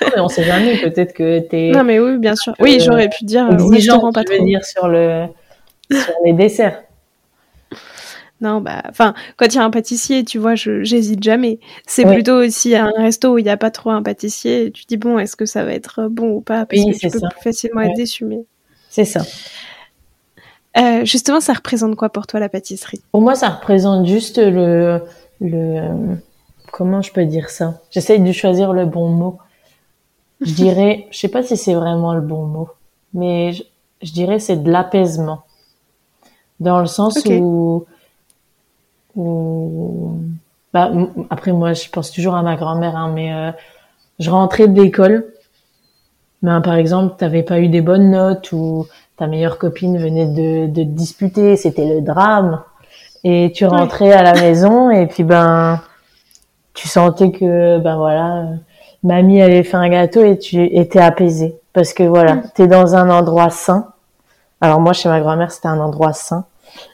[0.14, 1.70] mais on sait jamais, peut-être que t'es.
[1.70, 2.54] Non, mais oui, bien sûr.
[2.60, 4.44] Oui, j'aurais pu dire euh, au restaurant pas trop.
[4.44, 5.24] dire sur le
[5.90, 6.82] sur les desserts.
[8.42, 11.58] Non, bah, enfin, quand il y a un pâtissier, tu vois, je j'hésite jamais.
[11.86, 14.66] C'est plutôt aussi un resto où il n'y a pas trop un pâtissier.
[14.66, 16.66] Et tu dis bon, est-ce que ça va être bon ou pas?
[16.66, 18.26] Parce que tu peux plus facilement être déçu.
[18.26, 18.44] Mais
[18.90, 19.22] c'est ça.
[20.76, 23.00] Euh, justement, ça représente quoi pour toi la pâtisserie?
[23.10, 25.00] Pour moi, ça représente juste le
[25.42, 26.16] le
[26.72, 27.80] comment je peux dire ça?
[27.90, 29.38] J'essaye de choisir le bon mot.
[30.40, 32.68] Je dirais, je sais pas si c'est vraiment le bon mot,
[33.14, 35.42] mais je, dirais c'est de l'apaisement,
[36.58, 37.84] dans le sens où,
[39.14, 40.18] où
[40.72, 40.90] bah,
[41.30, 43.52] après moi je pense toujours à ma grand-mère, hein, mais euh,
[44.18, 45.26] je rentrais de l'école,
[46.42, 48.86] mais par exemple t'avais pas eu des bonnes notes ou
[49.16, 52.62] ta meilleure copine venait de, de te disputer, c'était le drame
[53.24, 55.80] et tu rentrais à la maison et puis ben
[56.74, 58.46] tu sentais que ben voilà
[59.02, 62.42] mamie avait fait un gâteau et tu étais apaisé parce que voilà mm.
[62.54, 63.88] tu es dans un endroit sain.
[64.60, 66.44] Alors moi chez ma grand-mère c'était un endroit sain.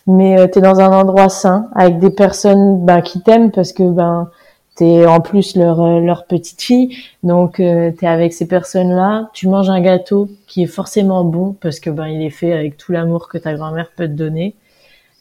[0.07, 3.72] Mais euh, tu es dans un endroit sain avec des personnes ben, qui t'aiment parce
[3.72, 4.31] que ben
[4.74, 6.97] t'es en plus leur euh, leur petite fille.
[7.22, 11.24] Donc euh, tu es avec ces personnes là tu manges un gâteau qui est forcément
[11.24, 14.12] bon parce que ben il est fait avec tout l'amour que ta grand-mère peut te
[14.12, 14.55] donner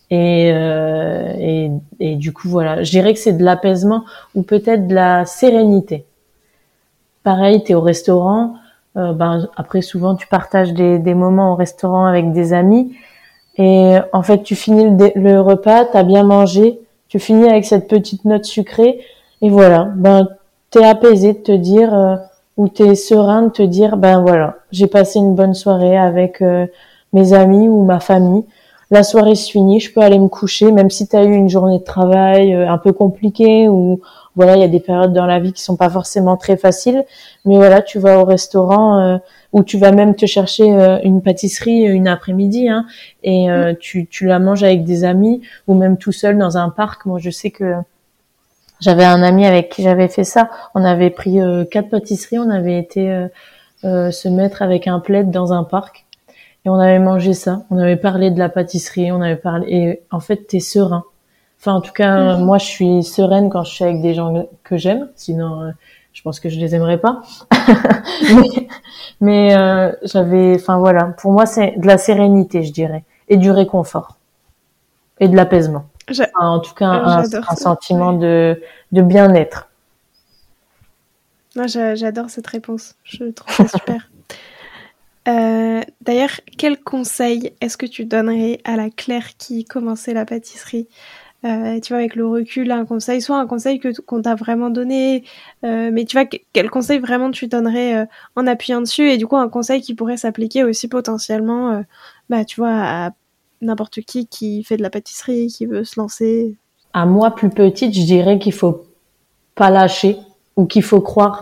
[0.10, 4.06] et, euh, et, et, du coup, voilà, je dirais que c'est de l'apaisement
[4.36, 6.06] ou peut-être de la sérénité.
[7.24, 8.54] Pareil, tu es au restaurant,
[8.96, 12.96] ben après souvent tu partages des, des moments au restaurant avec des amis.
[13.58, 16.80] Et en fait tu finis le, le repas, t'as bien mangé,
[17.10, 19.02] tu finis avec cette petite note sucrée.
[19.42, 20.30] Et voilà, ben
[20.72, 22.16] t'es apaisé de te dire euh,
[22.56, 26.42] ou t'es serein de te dire ben voilà, j'ai passé une bonne soirée avec
[27.14, 28.46] mes amis ou ma famille
[28.90, 31.50] la soirée se finit, je peux aller me coucher, même si tu as eu une
[31.50, 34.00] journée de travail euh, un peu compliquée ou
[34.36, 37.04] voilà, il y a des périodes dans la vie qui sont pas forcément très faciles,
[37.44, 39.18] mais voilà, tu vas au restaurant euh,
[39.52, 42.86] ou tu vas même te chercher euh, une pâtisserie une après-midi hein,
[43.24, 43.78] et mm.
[43.78, 47.06] tu, tu la manges avec des amis ou même tout seul dans un parc.
[47.06, 47.74] Moi, je sais que
[48.80, 50.50] j'avais un ami avec qui j'avais fait ça.
[50.76, 51.40] On avait pris
[51.72, 53.28] quatre pâtisseries, on avait été
[53.84, 56.07] se mettre avec un plaid dans un parc
[56.68, 57.64] et on avait mangé ça.
[57.72, 61.06] On avait parlé de la pâtisserie, on avait parlé et en fait t'es serein.
[61.60, 62.44] Enfin en tout cas mhm.
[62.44, 65.08] moi je suis sereine quand je suis avec des gens que j'aime.
[65.16, 65.72] Sinon euh,
[66.12, 67.22] je pense que je les aimerais pas.
[69.22, 73.50] mais, euh, j'avais, enfin voilà, pour moi c'est de la sérénité je dirais et du
[73.50, 74.18] réconfort
[75.22, 75.86] et de l'apaisement.
[76.38, 78.62] en tout cas un, un sentiment de
[78.92, 79.70] de bien-être.
[81.56, 82.96] Moi j'adore cette réponse.
[83.06, 84.10] Je trouve ça super.
[85.28, 90.88] Euh, d'ailleurs, quel conseil est-ce que tu donnerais à la Claire qui commençait la pâtisserie?
[91.46, 94.70] Euh, Tu vois, avec le recul, un conseil, soit un conseil que qu'on t'a vraiment
[94.70, 95.24] donné,
[95.66, 99.36] euh, mais tu vois, quel conseil vraiment tu donnerais en appuyant dessus, et du coup
[99.38, 101.84] un conseil qui pourrait s'appliquer aussi potentiellement,
[102.30, 103.12] bah tu vois, à
[103.62, 106.56] n'importe qui qui fait de la pâtisserie, qui veut se lancer.
[106.94, 108.86] À moi, plus petite, je dirais qu'il faut
[109.56, 110.18] pas lâcher
[110.56, 111.42] ou qu'il faut croire.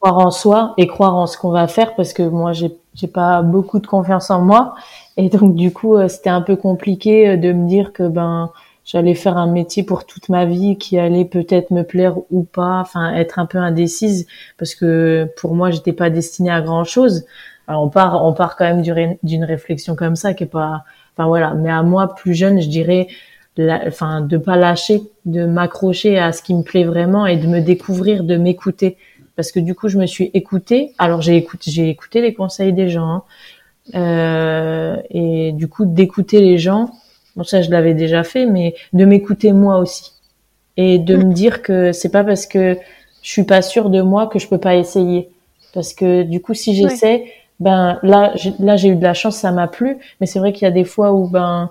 [0.00, 3.08] croire en soi et croire en ce qu'on va faire parce que moi j'ai j'ai
[3.08, 4.74] pas beaucoup de confiance en moi.
[5.16, 8.50] Et donc du coup euh, c'était un peu compliqué euh, de me dire que ben
[8.84, 12.80] j'allais faire un métier pour toute ma vie qui allait peut-être me plaire ou pas
[12.80, 14.26] enfin être un peu indécise
[14.58, 17.24] parce que pour moi j'étais pas destinée à grand chose
[17.68, 18.82] alors on part on part quand même
[19.22, 20.84] d'une réflexion comme ça qui est pas
[21.16, 21.54] enfin voilà.
[21.54, 23.06] Mais à moi plus jeune je dirais
[23.86, 27.60] enfin de pas lâcher de m'accrocher à ce qui me plaît vraiment et de me
[27.60, 28.96] découvrir de m'écouter
[29.40, 30.92] parce que du coup je me suis écoutée.
[30.98, 33.22] Alors j'ai écouté, j'ai écouté les conseils des gens hein.
[33.94, 36.90] euh, et du coup d'écouter les gens.
[37.36, 40.12] Bon ça je l'avais déjà fait, mais de m'écouter moi aussi
[40.76, 42.76] et de me dire que c'est pas parce que
[43.22, 45.30] je suis pas sûre de moi que je peux pas essayer.
[45.72, 47.24] Parce que du coup si j'essaie,
[47.60, 50.64] ben là là j'ai eu de la chance, ça m'a plu, mais c'est vrai qu'il
[50.64, 51.70] y a des fois où ben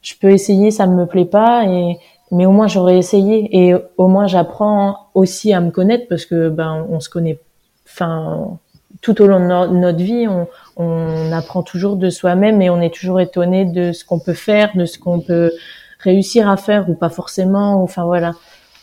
[0.00, 1.98] je peux essayer, ça me plaît pas et
[2.32, 3.48] mais au moins j'aurais essayé.
[3.52, 7.38] Et au moins j'apprends aussi à me connaître parce que ben on se connaît
[7.86, 8.58] enfin
[9.02, 12.94] tout au long de notre vie on, on apprend toujours de soi-même et on est
[12.94, 15.52] toujours étonné de ce qu'on peut faire de ce qu'on peut
[16.00, 18.32] réussir à faire ou pas forcément enfin voilà.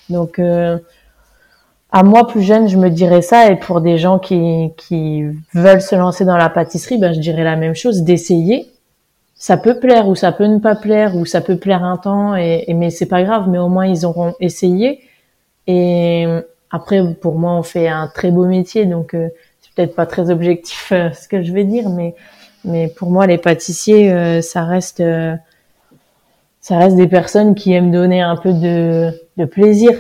[0.10, 0.78] Donc euh,
[1.92, 3.52] à moi plus jeune je me dirais ça.
[3.52, 5.24] Et pour des gens qui qui
[5.56, 8.70] veulent se lancer dans la pâtisserie ben je dirais la même chose d'essayer
[9.40, 12.36] ça peut plaire ou ça peut ne pas plaire ou ça peut plaire un temps
[12.36, 15.02] et, et mais c'est pas grave mais au moins ils auront essayé.
[15.66, 16.28] Et
[16.72, 19.30] après pour moi on fait un très beau métier donc euh,
[19.62, 22.16] c'est peut-être pas très objectif euh, ce que je vais dire mais
[22.66, 25.02] mais pour moi les pâtissiers euh, ça reste
[26.60, 29.92] ça reste des personnes qui aiment donner un peu de, de plaisir.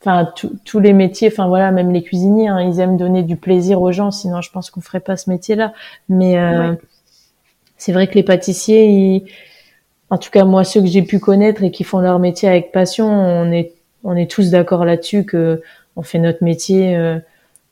[0.00, 0.32] Enfin
[0.64, 3.90] tous les métiers enfin voilà même les cuisiniers hein, ils aiment donner du plaisir aux
[3.90, 5.72] gens sinon je pense qu'on ferait pas ce métier là
[6.08, 6.36] mais
[7.76, 9.24] c'est vrai que les pâtissiers,
[10.10, 12.72] en tout cas moi ceux que j'ai pu connaître et qui font leur métier avec
[12.72, 13.72] passion, on est
[14.04, 15.62] on est tous d'accord là-dessus que
[15.96, 17.18] on fait notre métier euh,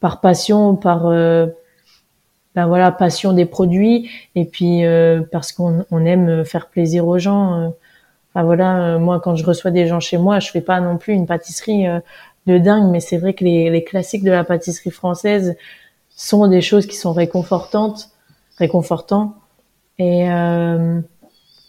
[0.01, 1.47] par passion, par euh,
[2.55, 7.19] ben voilà passion des produits et puis euh, parce qu'on on aime faire plaisir aux
[7.19, 7.73] gens.
[8.31, 11.15] Enfin voilà, moi quand je reçois des gens chez moi, je fais pas non plus
[11.15, 11.87] une pâtisserie
[12.47, 15.57] de dingue, mais c'est vrai que les, les classiques de la pâtisserie française
[16.11, 18.11] sont des choses qui sont réconfortantes,
[18.59, 19.35] réconfortantes
[19.99, 21.01] et, euh,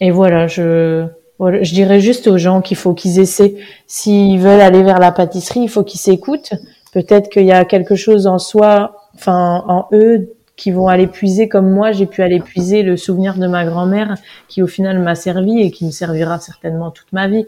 [0.00, 1.06] et voilà, je,
[1.38, 3.56] voilà, je dirais juste aux gens qu'il faut qu'ils essaient.
[3.86, 6.54] S'ils veulent aller vers la pâtisserie, il faut qu'ils s'écoutent.
[6.92, 11.48] Peut-être qu'il y a quelque chose en soi, enfin en eux, qui vont aller puiser
[11.48, 14.14] comme moi, j'ai pu aller puiser le souvenir de ma grand-mère,
[14.48, 17.44] qui au final m'a servi et qui me servira certainement toute ma vie.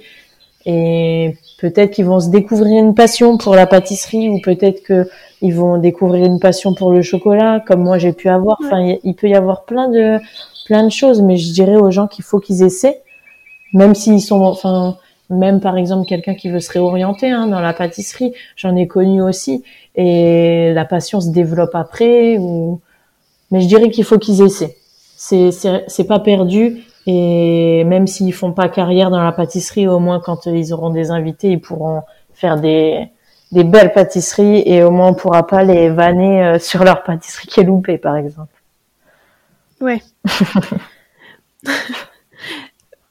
[0.67, 5.09] Et peut-être qu'ils vont se découvrir une passion pour la pâtisserie, ou peut-être que
[5.41, 8.59] ils vont découvrir une passion pour le chocolat, comme moi j'ai pu avoir.
[8.63, 10.19] Enfin, il peut y avoir plein de
[10.69, 13.03] plein de choses, mais je dirais aux gens qu'il faut qu'ils essaient,
[13.73, 14.99] même s'ils sont, enfin,
[15.31, 19.23] même par exemple quelqu'un qui veut se réorienter hein, dans la pâtisserie, j'en ai connu
[19.23, 19.65] aussi,
[19.97, 22.37] et la passion se développe après.
[22.37, 22.81] Ou...
[23.51, 24.77] Mais je dirais qu'il faut qu'ils essaient.
[25.17, 30.21] C'est c'est pas perdu et même s'ils font pas carrière dans la pâtisserie, au moins
[30.21, 32.03] quand ils auront des invités, ils pourront
[32.35, 33.09] faire des
[33.53, 37.49] des belles pâtisseries et au moins on pourra pas les vanner euh, sur leur pâtisserie
[37.49, 38.58] qui est loupée, par exemple.
[39.81, 40.03] Ouais.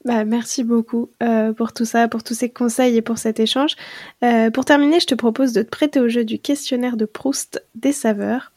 [0.06, 3.76] bah, merci beaucoup euh, pour tout ça, pour tous ces conseils et pour cet échange.
[4.24, 7.64] Euh, pour terminer, je te propose de te prêter au jeu du questionnaire de Proust
[7.76, 8.52] des saveurs.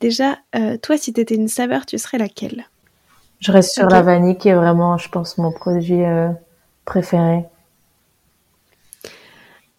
[0.00, 0.38] Déjà,
[0.82, 2.64] toi, si tu étais une saveur, tu serais laquelle?
[3.38, 6.02] Je reste sur la vanille qui est vraiment, je pense, mon produit
[6.84, 7.44] préféré.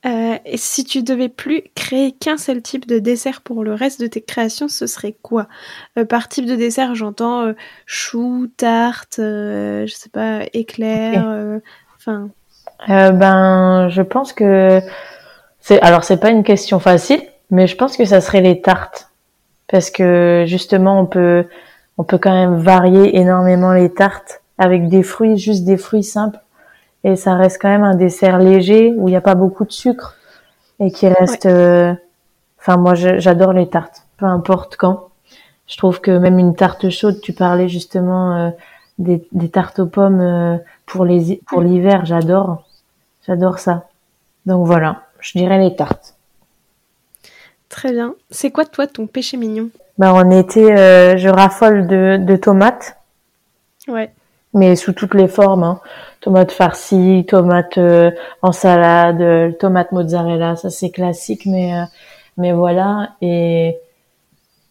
[0.06, 4.02] Euh, et si tu devais plus créer qu'un seul type de dessert pour le reste
[4.02, 5.48] de tes créations, ce serait quoi?
[5.98, 7.54] Euh, Par type de dessert, j'entends euh,
[7.86, 11.26] chou, tarte, je sais pas, éclair,
[11.96, 12.30] enfin.
[12.88, 14.82] ben, je pense que
[15.62, 19.10] c'est alors c'est pas une question facile, mais je pense que ça serait les tartes.
[19.70, 21.46] Parce que justement on peut
[21.98, 26.40] on peut quand même varier énormément les tartes avec des fruits, juste des fruits simples
[27.04, 29.72] et ça reste quand même un dessert léger où il n'y a pas beaucoup de
[29.72, 30.16] sucre
[30.80, 31.46] et qui reste.
[31.46, 31.94] Euh,
[32.60, 35.10] enfin, moi, j'adore les tartes, peu importe quand.
[35.68, 38.50] Je trouve que même une tarte chaude, tu parlais justement euh,
[39.00, 42.64] des, des, tartes aux pommes euh, pour les pour l'hiver, j'adore,
[43.26, 43.88] j'adore ça.
[44.46, 46.16] Donc voilà, je dirais les tartes.
[47.70, 48.14] Très bien.
[48.30, 49.70] C'est quoi toi ton péché mignon?
[49.98, 50.76] Ben en été,
[51.18, 52.98] je raffole de, de tomates.
[53.88, 54.12] Ouais
[54.54, 55.64] mais sous toutes les formes.
[55.64, 55.80] Hein.
[56.22, 61.84] Tomates farcies, tomates euh, en salade, euh, tomates mozzarella, ça c'est classique, mais euh,
[62.38, 63.12] mais voilà.
[63.22, 63.78] Et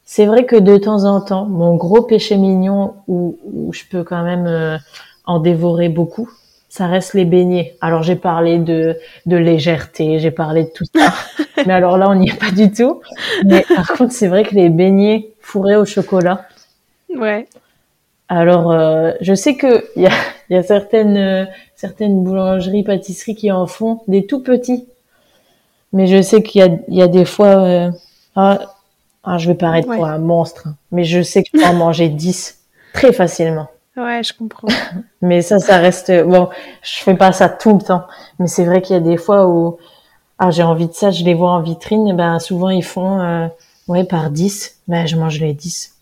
[0.05, 4.03] c'est vrai que de temps en temps, mon gros péché mignon où, où je peux
[4.03, 4.80] quand même
[5.24, 6.28] en dévorer beaucoup,
[6.68, 7.76] ça reste les beignets.
[7.80, 11.12] Alors j'ai parlé de de légèreté, j'ai parlé de tout ça,
[11.66, 13.03] mais alors là on n'y est pas du tout.
[13.45, 16.47] Mais par contre c'est vrai que les beignets fourrés au chocolat.
[17.14, 17.47] Ouais.
[18.35, 20.12] Alors, euh, je sais que il y a,
[20.49, 21.45] y a, certaines euh,
[21.76, 24.89] certaines boulangeries, pâtisseries qui en font des tout petits,
[25.93, 27.91] mais je sais qu'il y a il y a des fois, euh,
[28.35, 28.59] ah,
[29.22, 31.74] ah, je vais paraître pour un monstre, hein, mais je sais que je peux en
[31.74, 32.59] manger 10
[32.95, 33.68] très facilement.
[33.99, 34.68] Ouais, je comprends.
[35.20, 36.49] mais ça, ça reste bon.
[36.80, 38.07] Je fais pas ça tout le temps,
[38.39, 39.76] mais c'est vrai qu'il y a des fois où
[40.39, 43.51] ah j'ai envie de ça, je les vois en vitrine, ben souvent ils font
[43.89, 45.93] ouais par 10, ben je mange les 10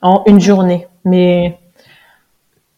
[0.00, 1.58] en une journée mais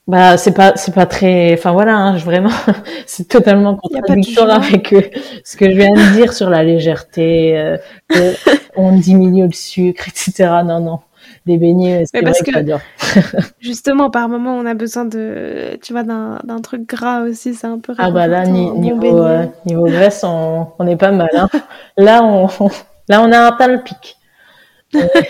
[0.07, 2.51] bah c'est pas c'est pas très enfin voilà hein, vraiment
[3.07, 5.03] c'est totalement contradictoire avec euh,
[5.45, 7.77] ce que je viens de dire sur la légèreté euh,
[8.77, 11.01] on diminue le sucre etc non non.
[11.45, 16.39] Des beignets c'est vrai que, justement par moment on a besoin de tu vois d'un
[16.45, 20.69] d'un truc gras aussi c'est un peu ah bah là niveau euh, niveau graisse on
[20.79, 21.49] on est pas mal hein.
[21.97, 22.49] là on,
[23.09, 24.19] là on a un tal pic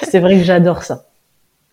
[0.02, 1.06] c'est vrai que j'adore ça.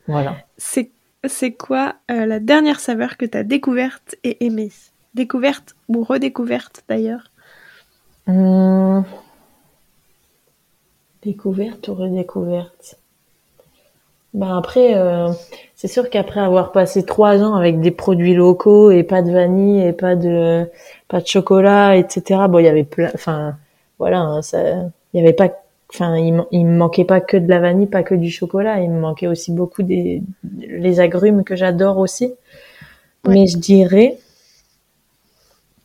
[0.07, 0.35] Voilà.
[0.57, 0.91] C'est
[1.27, 4.71] c'est quoi euh, la dernière saveur que tu as découverte et aimée?
[5.13, 7.31] Découverte ou redécouverte d'ailleurs?
[8.27, 9.03] Hum.
[11.23, 12.97] Découverte ou redécouverte?
[14.33, 15.29] Ben après, euh,
[15.75, 19.81] c'est sûr qu'après avoir passé trois ans avec des produits locaux et pas de vanille
[19.81, 20.69] et pas de
[21.07, 22.41] pas de chocolat, etc.
[22.49, 23.55] Bon, il y avait plein, enfin
[23.97, 24.41] voilà, hein,
[25.13, 25.49] il y avait pas
[25.95, 28.81] enfin il, il me manquait pas que de la vanille pas que du chocolat.
[28.81, 32.33] Il me manquait aussi beaucoup des les agrumes que j'adore aussi.
[33.27, 34.17] Mais je dirais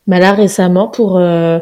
[0.06, 1.58] bah là récemment pour euh,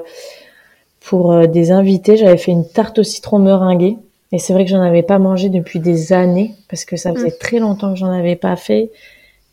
[1.01, 3.97] pour euh, des invités j'avais fait une tarte au citron meringuée.
[4.33, 7.29] Et c'est vrai que j'en avais pas mangé depuis des années parce que ça faisait
[7.29, 7.39] mm.
[7.41, 8.91] très longtemps que j'en avais pas fait.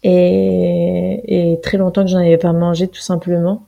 [0.04, 3.64] Et, et très longtemps que j'en avais pas mangé tout simplement.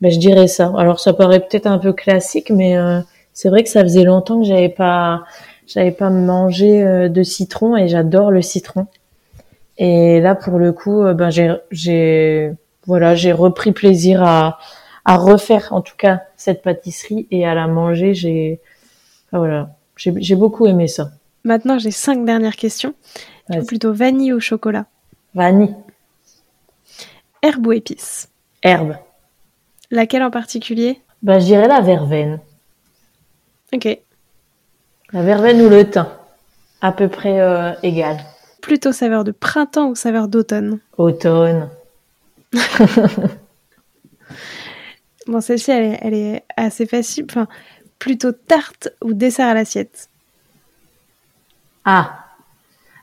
[0.00, 0.72] Ben je dirais ça.
[0.76, 3.00] Alors ça paraît peut-être un peu classique mais euh,
[3.32, 5.24] c'est vrai que ça faisait longtemps que j'avais pas
[5.66, 8.86] j'avais pas mangé euh, de citron et j'adore le citron.
[9.78, 12.52] Et là pour le coup euh, ben j'ai j'ai
[12.86, 14.58] voilà, j'ai repris plaisir à
[15.04, 18.60] à refaire en tout cas cette pâtisserie et à la manger, j'ai
[19.32, 21.10] voilà, j'ai j'ai beaucoup aimé ça.
[21.44, 22.94] Maintenant, j'ai cinq dernières questions.
[23.66, 24.86] plutôt vanille ou chocolat
[25.34, 25.74] Vanille.
[27.42, 28.28] Herbe ou épice
[28.62, 28.96] Herbe.
[29.90, 31.00] Laquelle en particulier?
[31.22, 32.38] Bah, je dirais la verveine.
[33.74, 33.88] Ok.
[35.12, 36.06] La verveine ou le thym,
[36.80, 38.18] à peu près euh, égal.
[38.60, 40.78] Plutôt saveur de printemps ou saveur d'automne?
[40.98, 41.68] Automne.
[45.26, 47.24] bon, celle-ci, elle, est assez facile.
[47.30, 47.48] Enfin,
[47.98, 50.08] plutôt tarte ou dessert à l'assiette?
[51.84, 52.26] Ah,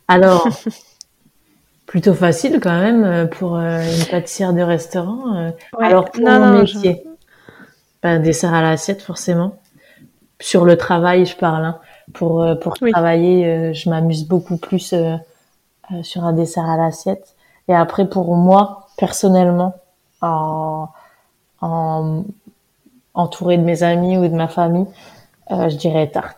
[0.08, 0.48] alors,
[1.88, 5.52] plutôt facile quand même euh, pour euh, une pâtissière de restaurant.
[5.80, 7.04] alors, pour mon métier,
[8.04, 9.60] ben, dessert à l'assiette forcément
[10.40, 11.66] sur le travail, je parle.
[11.66, 11.80] Hein.
[12.14, 15.16] Pour euh, pour travailler, euh, je m'amuse beaucoup plus euh,
[16.02, 17.36] sur un dessert à l'assiette.
[17.68, 19.76] Et après, pour moi, personnellement,
[20.22, 20.88] en,
[21.62, 22.24] en
[23.14, 24.88] entouré de mes amis ou de ma famille,
[25.50, 26.38] je dirais tarte.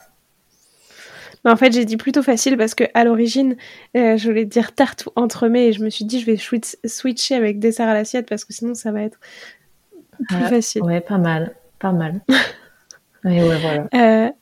[1.44, 3.56] Mais en fait, j'ai dit plutôt facile parce que à l'origine,
[3.96, 6.38] je voulais dire tarte ou entremets et je me suis dit je vais
[6.86, 9.20] switcher avec dessert à l'assiette parce que sinon ça va être
[10.28, 10.84] plus facile.
[10.84, 12.22] Ouais, pas mal, pas mal.
[13.26, 13.58] et ouais,
[13.90, 14.34] voilà.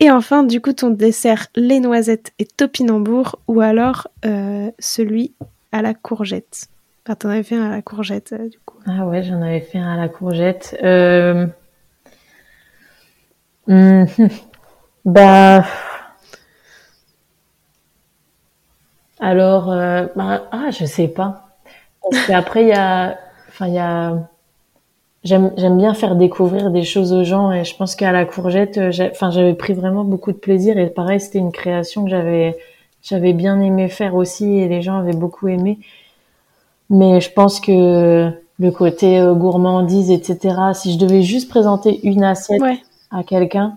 [0.00, 5.34] Et enfin, du coup, ton dessert, les noisettes et topinambour, ou alors euh, celui
[5.72, 6.68] à la courgette.
[7.04, 8.76] Enfin, t'en avais fait un à la courgette, euh, du coup.
[8.86, 10.76] Ah ouais, j'en avais fait un à la courgette.
[10.82, 11.46] Euh...
[13.66, 14.04] Hmm.
[15.04, 15.64] Bah...
[19.20, 21.56] Alors, euh, bah, ah, je sais pas.
[22.02, 23.18] Parce qu'après, il y a...
[23.48, 24.28] Enfin, il y a
[25.24, 28.92] j'aime bien faire découvrir des choses aux gens et je pense qu'à la courgette euh,
[29.10, 32.56] enfin j'avais pris vraiment beaucoup de plaisir et pareil c'était une création que j'avais
[33.02, 35.78] j'avais bien aimé faire aussi et les gens avaient beaucoup aimé.
[36.90, 42.24] Mais je pense que le côté euh, gourmandise etc si je devais juste présenter une
[42.24, 42.62] assiette
[43.10, 43.76] à quelqu'un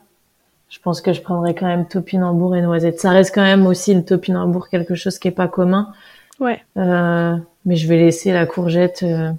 [0.69, 3.93] je pense que je prendrais quand même topinambour et noisette ça reste quand même aussi
[3.93, 5.91] le topinambour quelque chose qui est pas commun.
[6.39, 6.63] Ouais.
[6.77, 7.35] Euh,
[7.65, 9.31] mais je vais laisser la courgette euh,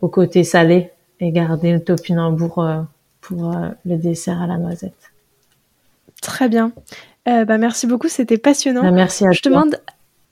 [0.00, 0.90] au côté salé
[1.20, 2.80] et garder le topinambour euh,
[3.20, 5.12] pour euh, le dessert à la noisette.
[6.22, 6.72] Très bien.
[7.28, 8.82] Euh, bah, merci beaucoup, c'était passionnant.
[8.82, 9.76] Bah, merci à Je demande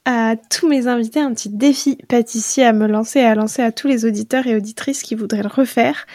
[0.05, 3.73] à tous mes invités un petit défi pâtissier à me lancer et à lancer à
[3.73, 6.07] tous les auditeurs et auditrices qui voudraient le refaire.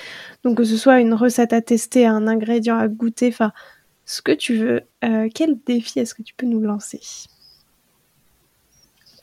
[0.44, 3.52] Donc que ce soit une recette à tester, un ingrédient à goûter, enfin
[4.06, 4.82] ce que tu veux.
[5.34, 7.00] quel défi est-ce que tu peux nous lancer?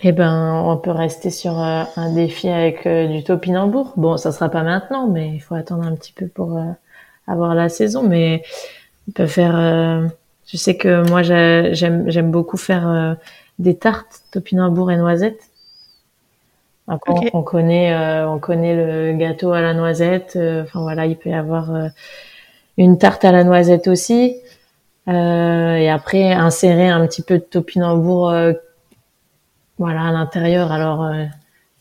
[0.03, 3.93] Eh ben, on peut rester sur euh, un défi avec euh, du topinambour.
[3.97, 6.63] Bon, ça sera pas maintenant, mais il faut attendre un petit peu pour euh,
[7.27, 8.03] avoir la saison.
[8.03, 8.43] Mais
[9.09, 9.53] on peut faire.
[10.47, 13.17] je sais que moi, j'aime j'aime beaucoup faire
[13.59, 15.51] des tartes topinambour et noisettes.
[16.89, 17.95] on, connaît
[18.25, 20.39] on connaît le gâteau à la noisette.
[20.63, 21.71] Enfin voilà, il peut y avoir
[22.79, 24.37] une tarte à la noisette aussi.
[25.09, 28.33] et après insérer un petit peu de topinambour
[29.81, 30.73] voilà, à l'intérieur.
[30.73, 31.25] Alors, euh,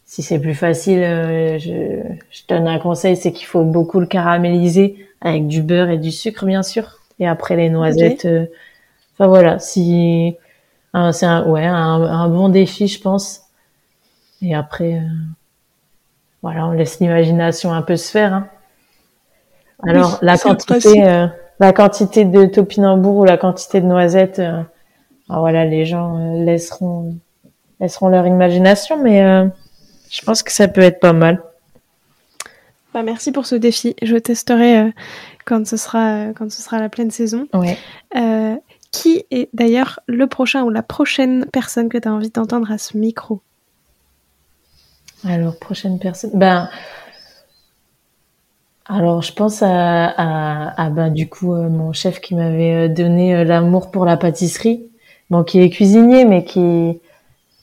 [0.05, 4.05] si c'est plus facile, euh, je, je, donne un conseil, c'est qu'il faut beaucoup le
[4.07, 6.99] caraméliser avec du beurre et du sucre, bien sûr.
[7.19, 8.23] Et après les noisettes.
[8.23, 8.45] Euh,
[9.13, 10.37] enfin voilà, si
[11.11, 13.41] c'est un ouais un, bon défi, je pense.
[14.41, 15.01] Et après,
[16.41, 18.33] voilà, on laisse l'imagination un peu se faire.
[18.33, 18.47] Hein.
[19.85, 21.03] Alors la quantité,
[21.59, 24.41] la quantité de topinambour ou la quantité de noisettes,
[25.27, 27.13] voilà, les gens laisseront
[27.79, 29.47] elles seront leur imagination, mais euh,
[30.09, 31.41] je pense que ça peut être pas mal.
[32.93, 33.95] Bah, merci pour ce défi.
[34.01, 34.89] Je testerai euh,
[35.45, 37.47] quand ce sera quand ce sera la pleine saison.
[37.53, 37.77] Ouais.
[38.15, 38.55] Euh,
[38.91, 42.79] qui est d'ailleurs le prochain ou la prochaine personne que tu as envie d'entendre à
[42.79, 43.41] ce micro?
[45.23, 46.69] Alors prochaine personne, ben
[48.85, 53.91] alors je pense à, à, à ben, du coup mon chef qui m'avait donné l'amour
[53.91, 54.89] pour la pâtisserie,
[55.29, 56.99] bon qui est cuisinier mais qui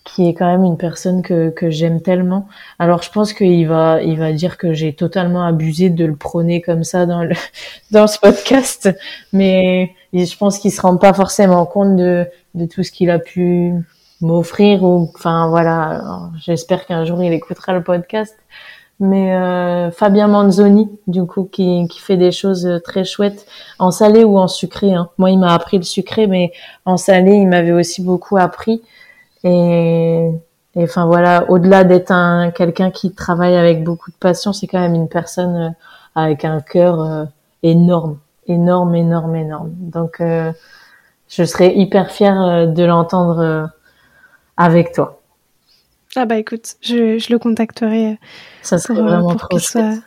[0.07, 2.47] qui est quand même une personne que, que j'aime tellement.
[2.79, 6.63] Alors je pense qu'il va il va dire que j'ai totalement abusé de le prôner
[6.63, 7.35] comme ça dans le
[7.91, 8.89] dans ce podcast,
[9.33, 13.19] mais je pense qu'il se rend pas forcément compte de de tout ce qu'il a
[13.19, 13.73] pu
[14.21, 16.31] m'offrir ou enfin voilà.
[16.41, 18.37] J'espère qu'un jour il écoutera le podcast.
[18.99, 23.45] Mais euh, Fabien Manzoni, du coup, qui, qui fait des choses très chouettes
[23.79, 24.95] en salé ou en sucré.
[24.95, 25.11] Hein.
[25.19, 26.51] Moi, il m'a appris le sucré, mais
[26.87, 28.81] en salé, il m'avait aussi beaucoup appris.
[29.45, 30.31] Et,
[30.77, 34.95] enfin voilà, au-delà d'être un quelqu'un qui travaille avec beaucoup de passion, c'est quand même
[34.95, 35.71] une personne euh,
[36.15, 37.25] avec un cœur euh,
[37.63, 39.73] énorme, énorme, énorme, énorme.
[39.79, 40.53] Donc euh,
[41.29, 43.71] je serais hyper fière de l'entendre
[44.57, 45.21] avec toi.
[46.15, 48.19] Ah bah écoute, je, je le contacterai.
[48.63, 49.99] Ça serait vraiment trop soit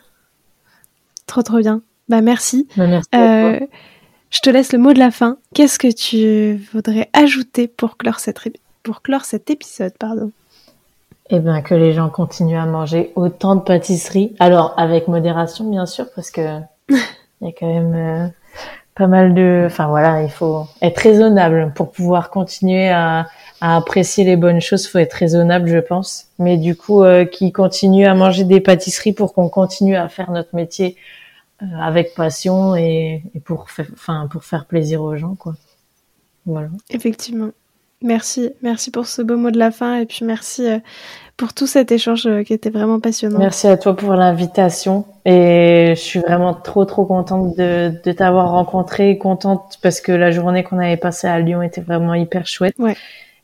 [1.27, 1.81] trop trop bien.
[2.07, 2.67] Bah merci.
[2.75, 3.09] Bah, merci
[4.31, 5.37] je te laisse le mot de la fin.
[5.53, 8.39] Qu'est-ce que tu voudrais ajouter pour clore cette,
[8.83, 10.31] pour clore cet épisode, pardon
[11.29, 14.35] Eh bien, que les gens continuent à manger autant de pâtisseries.
[14.39, 16.59] Alors, avec modération, bien sûr, parce que
[16.89, 16.97] il
[17.41, 18.27] y a quand même euh,
[18.95, 19.63] pas mal de.
[19.65, 23.27] Enfin voilà, il faut être raisonnable pour pouvoir continuer à,
[23.61, 24.85] apprécier les bonnes choses.
[24.85, 26.27] Il faut être raisonnable, je pense.
[26.37, 30.31] Mais du coup, euh, qui continue à manger des pâtisseries pour qu'on continue à faire
[30.31, 30.95] notre métier
[31.61, 35.55] euh, avec passion et, et pour, enfin, pour faire plaisir aux gens, quoi.
[36.45, 36.69] Voilà.
[36.89, 37.49] Effectivement.
[38.01, 40.79] Merci, merci pour ce beau mot de la fin et puis merci euh,
[41.35, 43.39] pour tout cet échange euh, qui était vraiment passionnant.
[43.39, 48.51] Merci à toi pour l'invitation et je suis vraiment trop trop contente de, de t'avoir
[48.51, 52.73] rencontré, contente parce que la journée qu'on avait passée à Lyon était vraiment hyper chouette.
[52.79, 52.95] Ouais.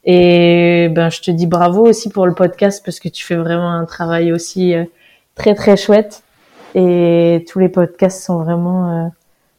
[0.06, 3.74] Et ben je te dis bravo aussi pour le podcast parce que tu fais vraiment
[3.74, 4.86] un travail aussi euh,
[5.36, 6.24] très très chouette
[6.76, 9.12] et tous les podcasts sont vraiment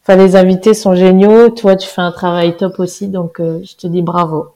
[0.02, 1.50] enfin, les invités sont géniaux.
[1.50, 4.55] Toi, tu fais un travail top aussi, donc je te dis bravo.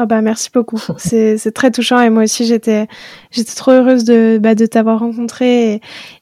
[0.00, 0.80] Ah bah merci beaucoup.
[0.98, 2.86] C'est très touchant et moi aussi j'étais
[3.32, 5.80] j'étais trop heureuse de bah, de t'avoir rencontré et,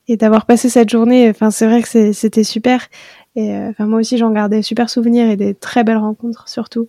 [0.09, 1.29] et d'avoir passé cette journée.
[1.29, 2.87] Enfin c'est vrai que c'était super
[3.35, 6.89] et euh, enfin moi aussi j'en gardais super souvenirs et des très belles rencontres surtout.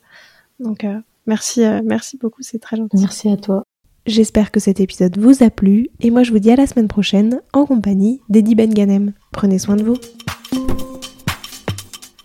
[0.61, 2.95] Donc euh, merci euh, merci beaucoup, c'est très gentil.
[2.97, 3.63] Merci à toi.
[4.05, 6.87] J'espère que cet épisode vous a plu et moi je vous dis à la semaine
[6.87, 9.11] prochaine en compagnie d'Eddie Ben Ganem.
[9.33, 9.97] Prenez soin de vous.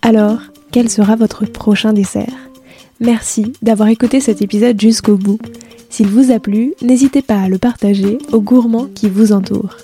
[0.01, 0.39] Alors,
[0.71, 2.52] quel sera votre prochain dessert?
[3.03, 5.37] Merci d'avoir écouté cet épisode jusqu'au bout.
[5.89, 9.75] S'il vous a plu, n'hésitez pas à le partager aux gourmands qui vous entourent.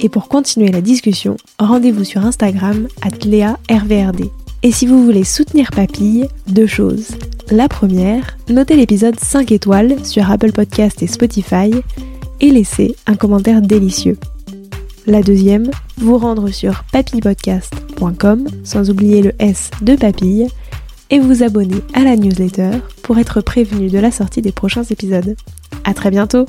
[0.00, 2.88] Et pour continuer la discussion, rendez-vous sur Instagram
[3.26, 4.22] @léa_rvrd.
[4.62, 7.08] Et si vous voulez soutenir Papille, deux choses.
[7.50, 11.70] La première, notez l'épisode 5 étoiles sur Apple Podcast et Spotify
[12.40, 14.16] et laissez un commentaire délicieux.
[15.06, 20.48] La deuxième, vous rendre sur papillepodcast.com sans oublier le S de papille
[21.12, 22.70] et vous abonner à la newsletter
[23.02, 25.36] pour être prévenu de la sortie des prochains épisodes.
[25.84, 26.46] À très bientôt!